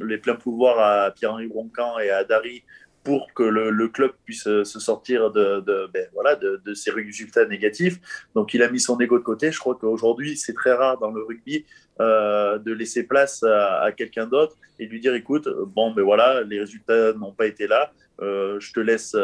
[0.01, 2.63] les, pleins pouvoirs à Pierre-Henri Broncan et à Dari
[3.03, 7.99] pour que le, club puisse euh, se sortir de, ben, voilà, de, ces résultats négatifs.
[8.35, 9.51] Donc il a mis son ego de côté.
[9.51, 11.65] Je crois qu'aujourd'hui, c'est très rare dans le rugby
[11.99, 17.13] de laisser place à, quelqu'un d'autre et lui dire, écoute, bon, ben voilà, les résultats
[17.13, 17.93] n'ont pas été là.
[18.21, 19.15] je te laisse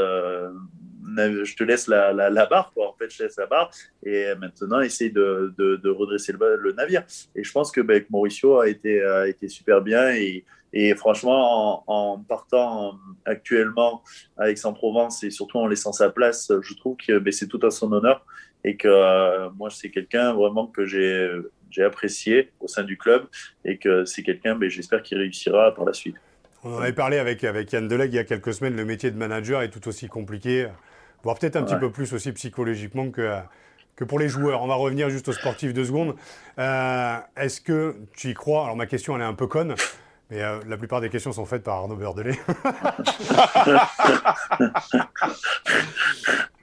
[1.06, 2.88] je te laisse la, barre, quoi.
[2.88, 3.08] En fait,
[3.48, 3.70] barre
[4.04, 7.04] et maintenant, essaye de, redresser le, navire.
[7.34, 9.02] Et je pense que ben, Mauricio a été,
[9.48, 14.02] super bien et, franchement, en, partant actuellement
[14.36, 17.70] à Aix-en-Provence et surtout en laissant sa place, je trouve que ben, c'est tout à
[17.70, 18.24] son honneur
[18.64, 23.26] et que euh, moi, c'est quelqu'un vraiment que j'ai apprécié au sein du club
[23.64, 26.16] et que c'est quelqu'un, ben, j'espère qu'il réussira par la suite.
[26.64, 29.12] On en avait parlé avec, avec Yann Deleg il y a quelques semaines, le métier
[29.12, 30.66] de manager est tout aussi compliqué
[31.26, 33.36] voire peut-être un petit peu plus aussi psychologiquement que,
[33.96, 34.62] que pour les joueurs.
[34.62, 36.14] On va revenir juste aux sportifs deux secondes.
[36.60, 38.62] Euh, est-ce que tu y crois?
[38.62, 39.74] Alors ma question, elle est un peu conne,
[40.30, 42.38] Mais euh, la plupart des questions sont faites par Arnaud Beurdelet.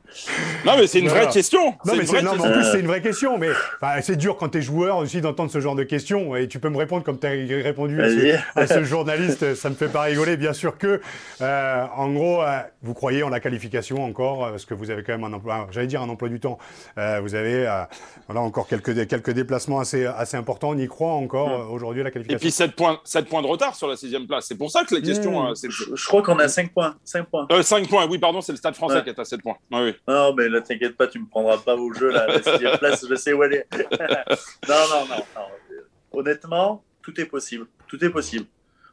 [0.65, 1.65] Non, mais c'est une vraie question.
[1.85, 2.51] Non, mais une vraie non, mais question.
[2.51, 3.37] en plus, c'est une vraie question.
[3.37, 3.49] Mais
[4.01, 6.35] c'est dur quand tu es joueur aussi d'entendre ce genre de questions.
[6.35, 7.31] Et tu peux me répondre comme tu as
[7.63, 8.39] répondu à ce, Vas-y.
[8.55, 9.55] à ce journaliste.
[9.55, 10.37] Ça me fait pas rigoler.
[10.37, 11.01] Bien sûr que,
[11.41, 15.03] euh, en gros, euh, vous croyez en la qualification encore, euh, parce que vous avez
[15.03, 16.57] quand même un emploi, j'allais dire un emploi du temps.
[16.97, 17.83] Euh, vous avez euh,
[18.27, 20.69] voilà, encore quelques, quelques déplacements assez, assez importants.
[20.69, 22.39] On y croit encore euh, aujourd'hui à la Et qualification?
[22.39, 24.45] puis 7 points, 7 points de retard sur la sixième place.
[24.47, 25.43] C'est pour ça que la question.
[25.43, 25.47] Mmh.
[25.51, 26.95] euh, c'est Je, crois qu'on a 5 points.
[27.03, 27.47] 5 points.
[27.51, 29.03] euh, 5 points, oui, pardon, c'est le stade français Ouais.
[29.03, 29.55] qui est à 7 points.
[29.71, 29.95] Oui, oui.
[30.07, 32.27] Non, mais là, t'inquiète pas, tu me prendras pas au jeu, là.
[32.27, 33.67] La sixième place, je sais où elle est.
[34.67, 35.47] non, non, non, non.
[36.11, 37.67] Honnêtement, tout est possible.
[37.87, 38.45] Tout est possible.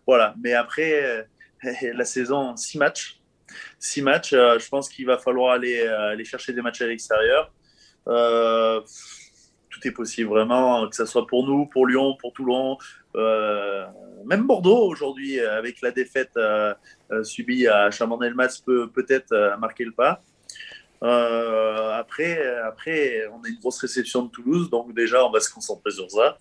[0.06, 0.34] Voilà.
[0.42, 1.22] Mais après, euh,
[1.94, 3.20] la saison, 6 matchs.
[3.80, 7.52] 6 matchs, euh, je pense qu'il va falloir aller, euh, chercher des matchs à l'extérieur.
[8.06, 12.76] Tout est possible, vraiment, que ce soit pour nous, pour Lyon, pour Toulon,
[13.14, 16.36] même Bordeaux aujourd'hui, avec la défaite
[17.22, 20.22] subie à Chamonix-Delmas, peut peut-être marquer le pas.
[21.02, 25.50] Euh, après, après, on a une grosse réception de Toulouse, donc déjà, on va se
[25.52, 26.36] concentrer sur ça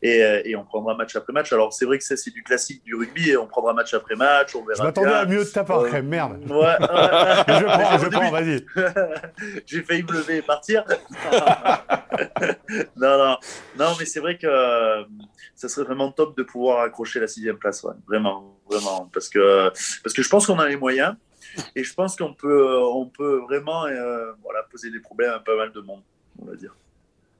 [0.00, 1.52] et, euh, et on prendra match après match.
[1.52, 4.14] Alors, c'est vrai que ça, c'est du classique du rugby et on prendra match après
[4.14, 4.78] match, on verra.
[4.78, 6.02] Je m'attendais à mieux de ta part, Euh.
[6.02, 6.38] Merde.
[6.50, 8.64] Ouais, je prends, je prends, vas-y.
[9.66, 10.84] J'ai failli me lever et partir.
[12.96, 13.36] non, non,
[13.78, 15.02] non, mais c'est vrai que euh,
[15.54, 17.94] ça serait vraiment top de pouvoir accrocher la sixième place, ouais.
[18.06, 19.68] vraiment, vraiment, parce que
[20.02, 21.14] parce que je pense qu'on a les moyens
[21.74, 24.32] et je pense qu'on peut on peut vraiment euh,
[24.70, 26.02] poser des problèmes à pas mal de monde,
[26.40, 26.74] on va dire.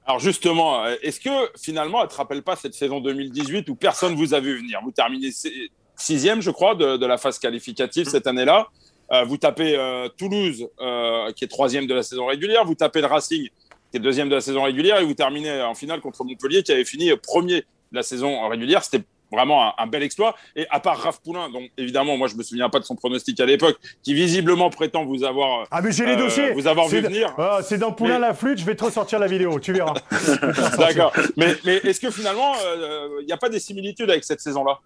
[0.07, 3.75] Alors justement, euh, est-ce que finalement, elle ne te rappelle pas cette saison 2018 où
[3.75, 4.79] personne vous a vu venir?
[4.81, 8.69] Vous terminez si- sixième, je crois, de, la phase qualificative cette année-là.
[9.11, 12.63] Euh, vous tapez euh, Toulouse, euh, qui est troisième de la saison régulière.
[12.63, 13.49] Vous tapez le Racing,
[13.91, 14.99] qui est deuxième de la saison régulière.
[15.01, 18.85] Et vous terminez en finale contre Montpellier, qui avait fini premier de la saison régulière.
[18.85, 20.35] C'était vraiment un, un bel exploit.
[20.55, 23.39] Et à part Raph Poulain, dont évidemment, moi, je me souviens pas de son pronostic
[23.39, 26.51] à l'époque, qui visiblement prétend vous avoir, Ah, mais j'ai les euh, dossiers.
[26.51, 27.33] vous avoir vu C'est- venir.
[27.37, 29.93] Ah, c'est dans Poulain Mais- la flûte, je vais te ressortir la vidéo, tu verras.
[30.77, 31.13] D'accord.
[31.35, 32.53] Mais, mais est-ce que finalement,
[33.21, 34.79] il n'y a pas des similitudes avec cette saison-là?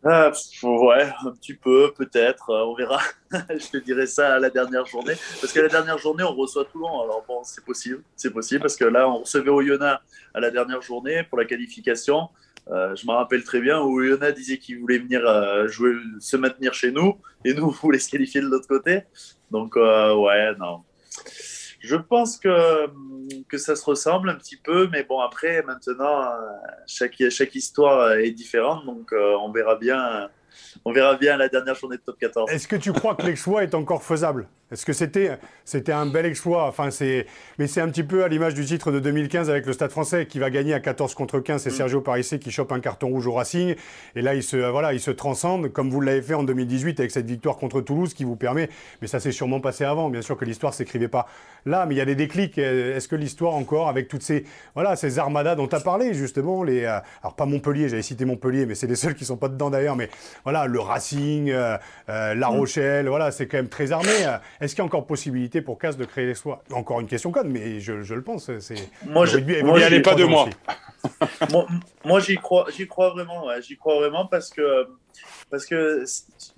[0.00, 3.00] Pff, ouais, un petit peu, peut-être, euh, on verra.
[3.50, 5.14] je te dirai ça à la dernière journée.
[5.40, 7.02] Parce qu'à la dernière journée, on reçoit Toulon.
[7.02, 10.00] Alors bon, c'est possible, c'est possible, parce que là, on recevait Oyonnax
[10.34, 12.28] à la dernière journée pour la qualification.
[12.70, 16.36] Euh, je me rappelle très bien où Oyonnax disait qu'il voulait venir euh, jouer, se
[16.36, 19.02] maintenir chez nous, et nous, on voulait se qualifier de l'autre côté.
[19.50, 20.82] Donc, euh, ouais, non.
[21.80, 22.86] Je pense que,
[23.48, 26.28] que ça se ressemble un petit peu, mais bon, après, maintenant,
[26.86, 30.28] chaque, chaque histoire est différente, donc on verra bien.
[30.84, 32.50] On verra bien la dernière journée de top 14.
[32.50, 34.48] Est-ce que tu crois que l'exploit est encore faisable?
[34.70, 36.66] Est-ce que c'était c'était un bel exploit?
[36.66, 37.26] Enfin, c'est
[37.58, 40.26] mais c'est un petit peu à l'image du titre de 2015 avec le Stade Français
[40.26, 41.62] qui va gagner à 14 contre 15.
[41.62, 43.76] C'est Sergio Parissé qui chope un carton rouge au Racing
[44.14, 47.10] et là il se voilà il se transcende comme vous l'avez fait en 2018 avec
[47.10, 48.68] cette victoire contre Toulouse qui vous permet.
[49.00, 50.10] Mais ça s'est sûrement passé avant.
[50.10, 51.26] Bien sûr que l'histoire s'écrivait pas
[51.64, 52.58] là, mais il y a des déclics.
[52.58, 54.44] Est-ce que l'histoire encore avec toutes ces
[54.74, 58.26] voilà ces armadas dont tu as parlé justement les euh, alors pas Montpellier, j'avais cité
[58.26, 59.96] Montpellier, mais c'est les seuls qui sont pas dedans d'ailleurs.
[59.96, 60.10] Mais
[60.48, 61.76] voilà le Racing, euh,
[62.08, 64.08] euh, La Rochelle, voilà c'est quand même très armé.
[64.24, 66.62] Euh, Est-ce qu'il y a encore possibilité pour Casse de créer l'exploit?
[66.72, 68.50] Encore une question conne, mais je, je le pense.
[68.60, 70.48] C'est Moi, je- rugby a moi, évolué j'y depuis ai pas de moi.
[71.52, 71.66] moi,
[72.02, 73.44] moi, j'y crois, j'y crois vraiment.
[73.46, 74.86] ouais, j'y crois vraiment parce que
[75.50, 76.02] parce que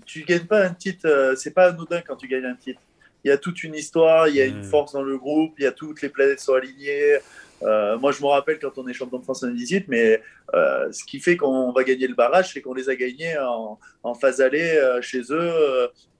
[0.06, 2.80] tu gagnes pas un titre, euh, c'est pas anodin quand tu gagnes un titre.
[3.24, 4.64] Il y a toute une histoire, il y a une Mm.
[4.64, 7.16] force dans le groupe, il y a toutes les planètes sont alignées.
[7.62, 10.20] Euh, moi, je me rappelle quand on est champion de France en 2018, mais
[10.54, 13.78] euh, ce qui fait qu'on va gagner le barrage, c'est qu'on les a gagnés en,
[14.02, 15.52] en phase aller euh, chez eux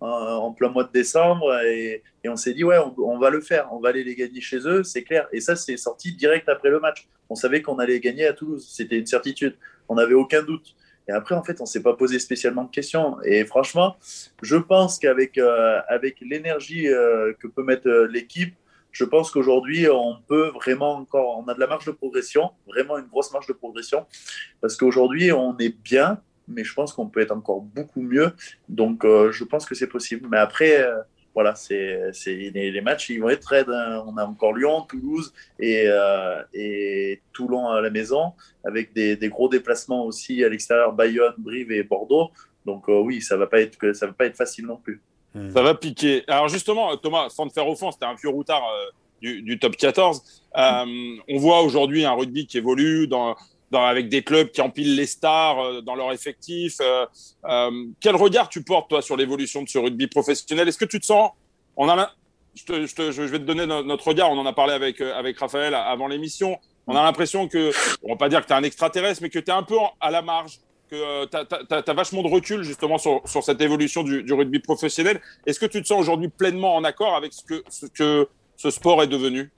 [0.00, 3.81] en, plein mois de décembre et, on s'est dit ouais, on, va le faire, on
[3.81, 5.26] va aller les gagner chez eux, c'est clair.
[5.33, 7.09] Et ça, c'est sorti direct après le match.
[7.31, 9.57] On savait qu'on allait gagner à Toulouse, c'était une certitude,
[9.88, 10.74] on n'avait aucun doute.
[11.09, 13.16] Et après, en fait, on s'est pas posé spécialement de questions.
[13.24, 13.96] Et franchement,
[14.42, 15.40] je pense qu'avec
[15.88, 18.55] avec l'énergie que peut mettre l'équipe,
[18.92, 22.98] je pense qu'aujourd'hui, on peut vraiment encore, on a de la marge de progression, vraiment
[22.98, 24.07] une grosse marge de progression,
[24.61, 28.33] parce qu'aujourd'hui, on est bien, mais je pense qu'on peut être encore beaucoup mieux.
[28.68, 30.29] Donc, euh, je pense que c'est possible.
[30.29, 31.00] Mais après, euh,
[31.35, 33.70] voilà, c'est les, les matchs, ils vont être raides.
[33.70, 34.05] hein.
[34.07, 36.42] On a encore Lyon, Toulouse et, euh,
[37.33, 38.33] Toulon à la maison,
[38.64, 42.31] avec des, gros déplacements aussi à l'extérieur, Bayonne, Brive et Bordeaux.
[42.66, 45.00] Donc, euh, oui, ça va que ça va pas être facile non plus.
[45.35, 46.24] Ça va piquer.
[46.28, 50.42] Alors justement, Thomas, sans te faire offense, t'es un vieux routard euh, du, top 14.
[50.56, 50.85] Euh,
[51.28, 53.08] on voit aujourd'hui un rugby qui évolue
[53.72, 56.78] avec des clubs qui empilent les stars euh, dans leur effectif.
[58.00, 60.68] Quel regard tu portes, toi, sur l'évolution de ce rugby professionnel?
[60.68, 61.31] Est-ce que tu te sens...
[61.76, 62.12] On a
[62.56, 64.31] je, vais te donner no- notre regard.
[64.31, 66.58] On en a parlé avec, avec Raphaël avant l'émission.
[66.88, 67.70] On a l'impression que,
[68.02, 69.76] on va pas dire que tu es un extraterrestre, mais que tu es un peu
[70.00, 70.58] à la marge,
[70.91, 75.21] que tu as, vachement de recul justement sur, cette évolution du, rugby professionnel.
[75.47, 79.07] Est-ce que tu te sens aujourd'hui pleinement en accord avec ce que, ce sport est
[79.07, 79.51] devenu?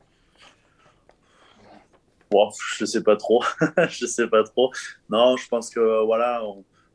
[2.31, 3.45] Bon, Je sais pas trop.
[3.89, 4.73] je sais pas trop.
[5.11, 6.43] Non, je pense que voilà,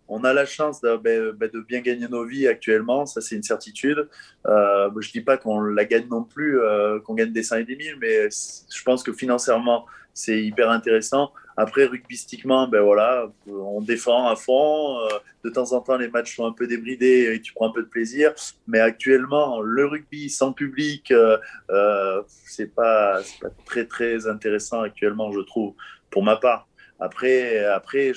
[0.08, 3.06] on, a la chance de, ben, ben, de, bien gagner nos vies actuellement.
[3.06, 4.10] Ça, c'est une certitude.
[4.48, 7.64] Euh, je dis pas qu'on la gagne non plus, euh, qu'on gagne des 100 et
[7.66, 11.32] des 1000, mais je pense que financièrement, c'est hyper intéressant.
[11.60, 15.00] Après, rugbystiquement, ben voilà, on défend à fond.
[15.00, 15.08] Euh,
[15.44, 17.82] de temps en temps, les matchs sont un peu débridés et tu prends un peu
[17.82, 18.32] de plaisir.
[18.68, 21.40] Mais actuellement, le rugby sans public, euh,
[21.72, 25.74] euh c'est pas, pas très très intéressant actuellement, je trouve,
[26.12, 26.68] pour ma part.
[27.00, 28.12] Après, après,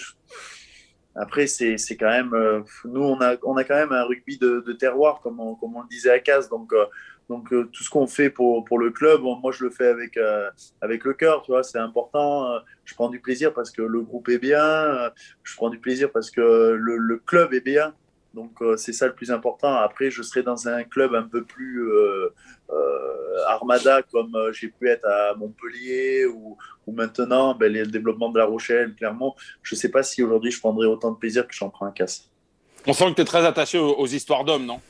[1.15, 4.61] après c'est quand même, euh, nous on a, on a quand même un rugby de,
[4.79, 6.51] terroir, comme on, comme on le disait à Casse.
[6.51, 6.75] Donc
[7.31, 10.17] donc euh, tout ce qu'on fait pour, pour le club, moi je le fais avec,
[10.17, 10.51] euh,
[10.81, 12.59] avec le cœur, tu vois, c'est important.
[12.85, 15.13] je prends du plaisir parce que le groupe est bien,
[15.45, 17.95] je prends du plaisir parce que le, club est bien.
[18.35, 19.73] Donc euh, c'est ça le plus important.
[19.75, 21.89] Après, je serai dans un club un peu plus
[23.47, 26.57] armada comme j'ai pu être à Montpellier ou,
[26.89, 29.37] maintenant ben, le développement de La Rochelle, clairement.
[29.63, 31.93] Je ne sais pas si aujourd'hui je prendrai autant de plaisir que j'en prends un
[31.93, 32.29] casse.
[32.89, 34.81] On sent que tu es très attaché aux histoires d'hommes, non?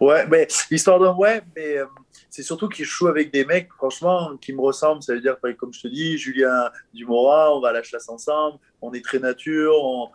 [0.00, 1.86] Ouais, mais l'histoire d'un ouais, mais euh,
[2.30, 5.02] c'est surtout qu'il joue avec des mecs, franchement, qui me ressemblent.
[5.02, 8.58] Ça veut dire, comme je te dis, Julien Dumora, on va à la chasse ensemble,
[8.80, 10.10] on est très nature.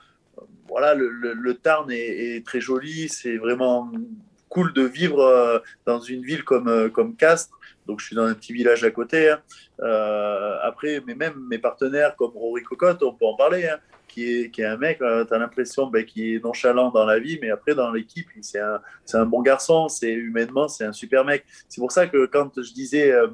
[0.68, 3.92] voilà, le, Tarn est, très joli, c'est vraiment
[4.50, 7.57] cool de vivre euh, dans une ville comme, euh, comme Castres.
[7.88, 9.30] Donc, je suis dans un petit village à côté.
[9.30, 9.40] Hein.
[10.64, 13.68] après, mais même mes partenaires comme Rory Cocotte, on peut en parler.
[13.68, 17.20] Hein qui est, un mec, euh, tu as l'impression ben, qu'il est nonchalant dans la
[17.20, 18.82] vie, mais après, dans l'équipe, c'est un,
[19.14, 21.46] un, bon garçon, c'est humainement, c'est un super mec.
[21.70, 23.28] C'est pour ça que quand je disais, euh,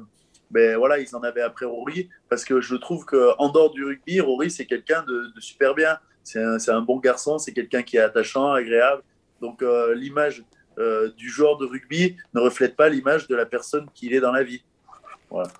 [0.50, 4.20] ben voilà, ils en avaient après Rory, parce que je trouve qu'en dehors du rugby,
[4.20, 5.98] Rory, c'est quelqu'un de, super bien.
[6.22, 9.02] C'est un, un, bon garçon, c'est quelqu'un qui est attachant, agréable.
[9.40, 10.44] Donc, euh, l'image
[11.16, 14.42] du joueur de rugby ne reflète pas l'image de la personne qu'il est dans la
[14.42, 14.62] vie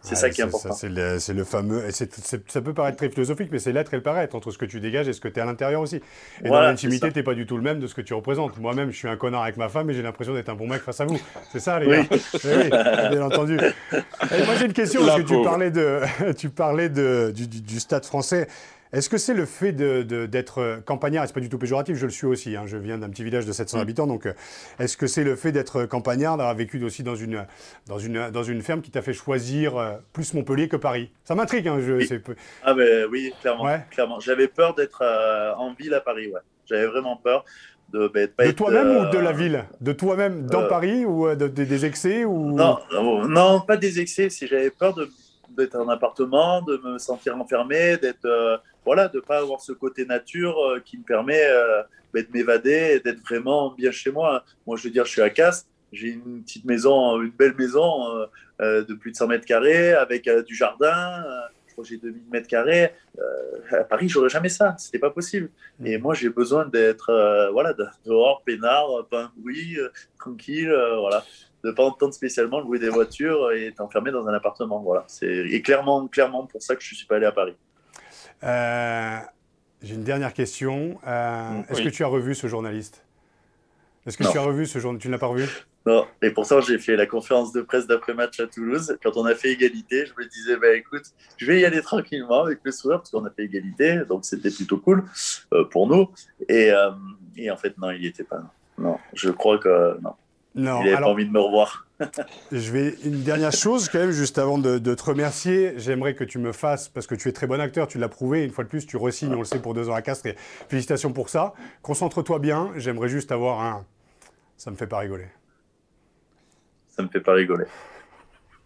[0.03, 0.73] c'est ça qui est important.
[0.73, 1.83] C'est le, fameux.
[1.91, 4.81] ça peut paraître très philosophique, mais c'est l'être et le paraître entre ce que tu
[4.81, 6.01] dégages et ce que tu es à l'intérieur aussi.
[6.45, 8.59] Et dans l'intimité, tu n'es pas du tout le même de ce que tu représentes.
[8.59, 10.83] Moi-même, je suis un connard avec ma femme et j'ai l'impression d'être un bon mec
[10.83, 11.21] face à vous.
[11.53, 12.71] C'est ça, les gars oui.
[13.11, 13.57] bien entendu.
[13.93, 16.01] moi, j'ai une question parce que tu parlais, de,
[16.37, 18.49] tu parlais de, du stade français.
[18.95, 22.07] Est-ce que c'est le fait d'être euh, campagnard, et c'est pas du tout péjoratif, je
[22.07, 23.81] le suis aussi, hein, je viens d'un petit village de 700 mm.
[23.81, 24.35] habitants, donc euh,
[24.79, 27.45] est-ce que c'est le fait d'être campagnard, d'avoir vécu aussi dans une,
[27.89, 31.11] dans une, dans une ferme qui t'a fait choisir euh, plus Montpellier que Paris?
[31.25, 31.67] Ça m'intrigue.
[31.67, 32.09] Hein, oui.
[32.63, 33.67] Ah ben oui, clairement.
[33.91, 34.21] clairement.
[34.21, 35.03] J'avais peur d'être
[35.59, 36.41] en ville à Paris, ouais.
[36.65, 37.45] J'avais vraiment peur.
[37.93, 39.65] De, ben, de toi-même ou de la ville?
[39.81, 42.53] De toi-même dans Paris ou des excès ou...
[42.53, 42.79] non,
[43.29, 44.31] non, pas des excès.
[44.31, 45.09] Si j'avais peur de
[45.57, 50.05] d'être en appartement, de me sentir enfermé, d'être euh, voilà, de pas avoir ce côté
[50.07, 51.83] nature euh, qui me permet euh,
[52.13, 54.45] ben, de m'évader et d'être vraiment bien chez moi.
[54.67, 58.27] Moi, je veux dire, je suis à Casse, j'ai une petite maison, une belle maison
[58.61, 61.25] de plus de 100 mètres carrés avec du jardin.
[61.67, 62.93] je crois que j'ai 2000 mètres carrés.
[63.71, 64.75] à Paris, j'aurais jamais ça.
[64.77, 65.51] C'était pas possible.
[65.79, 65.87] Mm.
[65.87, 67.75] Et moi, j'ai besoin d'être voilà,
[68.05, 69.79] dehors, peinard, pas un bruit,
[70.19, 71.25] tranquille, voilà
[71.65, 74.81] de pas entendre spécialement le bruit des voitures et être enfermé dans un appartement.
[74.81, 75.05] Voilà.
[75.09, 77.55] C'est clairement, clairement pour ça que je ne suis pas allé à Paris.
[78.45, 79.19] Euh,
[79.83, 80.99] j'ai une dernière question.
[81.07, 83.05] Euh, mm, est-ce que tu as revu ce journaliste?
[84.07, 85.49] Est-ce que tu as revu ce journaliste Tu ne l'as pas revu?
[85.87, 88.97] Non, et pourtant j'ai fait la conférence de presse d'après-match à Toulouse.
[89.03, 91.05] Quand on a fait égalité, je me disais, bah, écoute,
[91.37, 94.51] je vais y aller tranquillement avec le sourire parce qu'on a fait égalité, donc c'était
[94.51, 95.05] plutôt cool
[95.53, 96.11] euh, pour nous.
[96.49, 96.71] Et,
[97.37, 98.43] et, en fait, non, il n'y était pas.
[98.79, 100.15] Non, je crois que non.
[100.55, 101.87] Non, il n'avait pas envie de me revoir.
[102.53, 105.75] je vais une dernière chose quand même, juste avant de, te remercier.
[105.77, 108.45] J'aimerais que tu me fasses, parce que tu es très bon acteur, tu l'as prouvé,
[108.45, 110.37] une fois de plus, tu resignes, on le sait, pour deux ans à Castres, et
[110.69, 111.55] félicitations pour ça.
[111.83, 113.85] Concentre-toi bien, j'aimerais juste avoir un...
[114.57, 115.27] Ça me fait pas rigoler.
[116.89, 117.67] Ça me fait pas rigoler.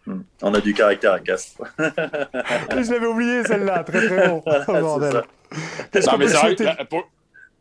[0.05, 0.21] Hmm.
[0.43, 1.63] On a du caractère à Castres.
[1.79, 4.43] je l'avais oublié celle-là, très très bon.
[4.67, 5.23] oh, bordel.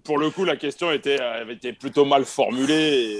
[0.05, 3.19] pour, le coup, la question était, avait été plutôt mal formulée.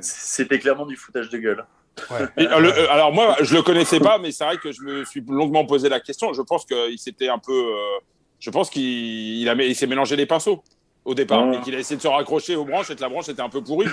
[0.00, 1.64] C'était clairement du foutage de gueule.
[2.10, 5.22] Euh, euh, alors moi, je le connaissais pas, mais c'est vrai que je me suis
[5.28, 6.32] longuement posé la question.
[6.32, 7.98] Je pense qu'il s'était un peu, euh,
[8.38, 10.62] je pense qu'il il s'est mélangé les pinceaux
[11.04, 13.28] au départ et qu'il a essayé de se raccrocher aux branches et que la branche
[13.28, 13.88] était un peu pourrie.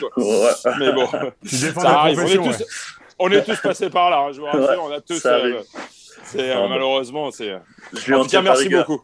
[0.80, 1.08] Mais bon,
[1.44, 2.20] ça arrive.
[3.20, 4.20] On est, tous, passés par là.
[4.20, 5.26] Hein, je vous rassure, on a tous.
[6.70, 7.54] malheureusement, c'est.
[7.56, 9.02] En tout cas, merci beaucoup.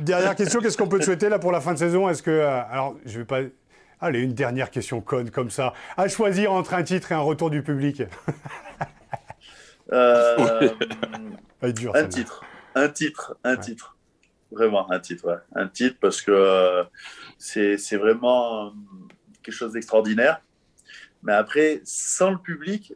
[0.00, 2.08] Dernière question, qu'est-ce qu'on peut te souhaiter là pour la fin de saison?
[2.08, 3.40] Est-ce que alors je vais pas
[4.00, 5.74] Allez, une dernière question conne comme ça.
[5.96, 8.02] À choisir entre un titre et un retour du public.
[9.92, 10.70] euh,
[11.62, 12.44] un titre,
[12.74, 13.96] un titre, un titre.
[14.52, 15.38] Vraiment, un titre, ouais.
[15.54, 16.84] Un titre parce que euh,
[17.38, 18.72] c'est vraiment
[19.42, 20.40] quelque chose d'extraordinaire.
[21.22, 22.94] Mais après, sans le public,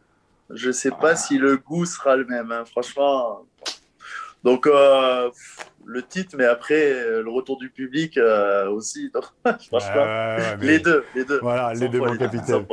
[0.50, 1.16] je ne sais pas ah.
[1.16, 2.52] si le goût sera le même.
[2.52, 2.64] Hein.
[2.64, 3.44] Franchement.
[4.44, 5.30] Donc, euh,
[5.84, 9.10] le titre, mais après, le retour du public euh, aussi.
[9.68, 11.04] franchement, les deux.
[11.14, 11.40] Les deux.
[11.40, 12.66] Voilà, les deux, mon capitaine.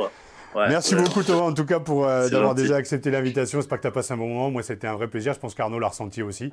[0.54, 3.58] Merci beaucoup Thomas en tout cas pour euh, d'avoir déjà accepté l'invitation.
[3.58, 4.50] J'espère que tu as passé un bon moment.
[4.50, 5.32] Moi c'était un vrai plaisir.
[5.32, 6.52] Je pense qu'Arnaud l'a ressenti aussi.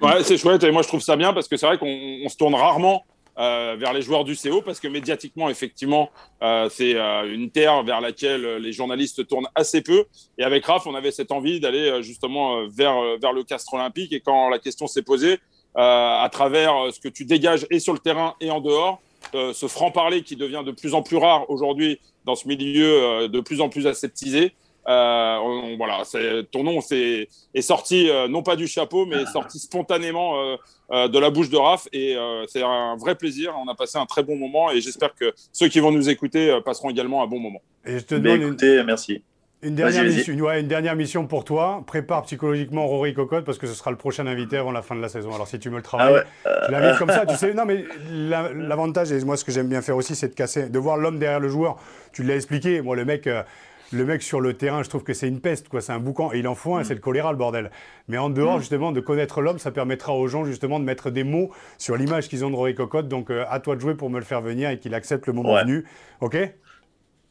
[0.00, 2.36] Ouais, c'est chouette et moi je trouve ça bien parce que c'est vrai qu'on se
[2.36, 3.04] tourne rarement
[3.36, 6.10] euh, vers les joueurs du CO parce que médiatiquement, effectivement,
[6.42, 10.04] euh, c'est euh, une terre vers laquelle les journalistes tournent assez peu.
[10.38, 14.12] Et avec Raph, on avait cette envie d'aller justement vers, vers le Castre Olympique.
[14.12, 15.40] Et quand la question s'est posée,
[15.76, 19.00] à travers ce que tu dégages et sur le terrain et en dehors,
[19.32, 23.60] ce franc-parler qui devient de plus en plus rare aujourd'hui dans ce milieu de plus
[23.60, 24.52] en plus aseptisé,
[24.86, 26.02] euh, voilà,
[26.50, 30.56] ton nom est, est sorti euh, non pas du chapeau, mais est sorti spontanément
[30.90, 31.88] euh, de la bouche de Raph.
[31.92, 32.16] Et
[32.48, 33.54] c'est un vrai plaisir.
[33.64, 36.58] On a passé un très bon moment et j'espère que ceux qui vont nous écouter
[36.64, 37.62] passeront également un bon moment.
[37.86, 39.22] Et je te demande écoutez, merci.
[39.62, 41.82] Une dernière, mission, une, dernière mission pour toi.
[41.86, 45.00] Prépare psychologiquement Rory Cocotte parce que ce sera le prochain invité avant la fin de
[45.00, 45.34] la saison.
[45.34, 46.92] Alors si tu me le travailles, ah ouais.
[46.92, 47.24] tu comme ça.
[47.34, 50.34] Tu sais, non mais l'avantage et moi ce que j'aime bien faire aussi, c'est de
[50.34, 51.78] casser, de voir l'homme derrière le joueur.
[52.12, 52.82] Tu l'as expliqué.
[52.82, 53.26] Moi le mec
[53.92, 55.80] le mec sur le terrain, je trouve que c'est une peste, quoi.
[55.80, 56.32] C'est un boucan.
[56.32, 56.84] Et il en faut un, mm.
[56.84, 57.70] c'est le choléra, le bordel.
[58.08, 58.60] Mais en dehors, mm.
[58.60, 62.28] justement, de connaître l'homme, ça permettra aux gens, justement, de mettre des mots sur l'image
[62.28, 63.08] qu'ils ont de Rory Cocotte.
[63.08, 65.32] Donc, euh, à toi de jouer pour me le faire venir et qu'il accepte le
[65.32, 65.84] moment venu.
[66.20, 66.36] OK?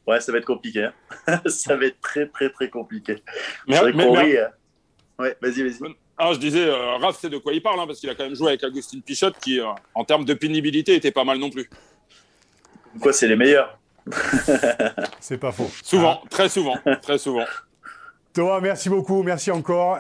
[0.06, 0.90] Ouais, ça va être compliqué.
[1.28, 1.42] Hein.
[1.46, 3.16] ça va être très, très, très compliqué.
[3.68, 4.48] Mais, mais, euh,
[5.20, 5.96] Ouais, vas-y, vas-y.
[6.18, 8.24] Ah, je disais, euh, Raph, c'est de quoi il parle, hein, parce qu'il a quand
[8.24, 9.60] même joué avec Agustin Pichot, qui,
[9.94, 11.70] en termes de pénibilité, était pas mal non plus.
[13.00, 13.80] Quoi, c'est les meilleurs?
[15.20, 15.70] c'est pas faux.
[15.84, 16.28] Souvent, ah.
[16.30, 17.46] très souvent, très souvent.
[18.34, 20.00] Thomas, merci beaucoup, merci encore.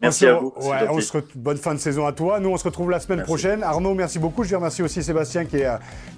[0.00, 0.52] Merci à vous.
[0.56, 2.40] on se Bonne fin de saison à toi.
[2.40, 3.62] Nous, on se retrouve la semaine prochaine.
[3.62, 4.44] Arnaud, merci beaucoup.
[4.44, 5.68] Je remercie aussi Sébastien qui est,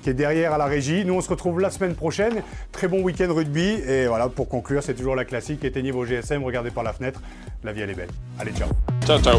[0.03, 1.05] qui est derrière à la régie.
[1.05, 2.43] Nous, on se retrouve la semaine prochaine.
[2.73, 3.81] Très bon week-end rugby.
[3.87, 5.65] Et voilà, pour conclure, c'est toujours la classique.
[5.65, 7.21] Éteignez vos GSM, regardez par la fenêtre.
[7.63, 8.11] La vie, elle est belle.
[8.39, 8.69] Allez, ciao.
[9.07, 9.39] Ciao, ciao.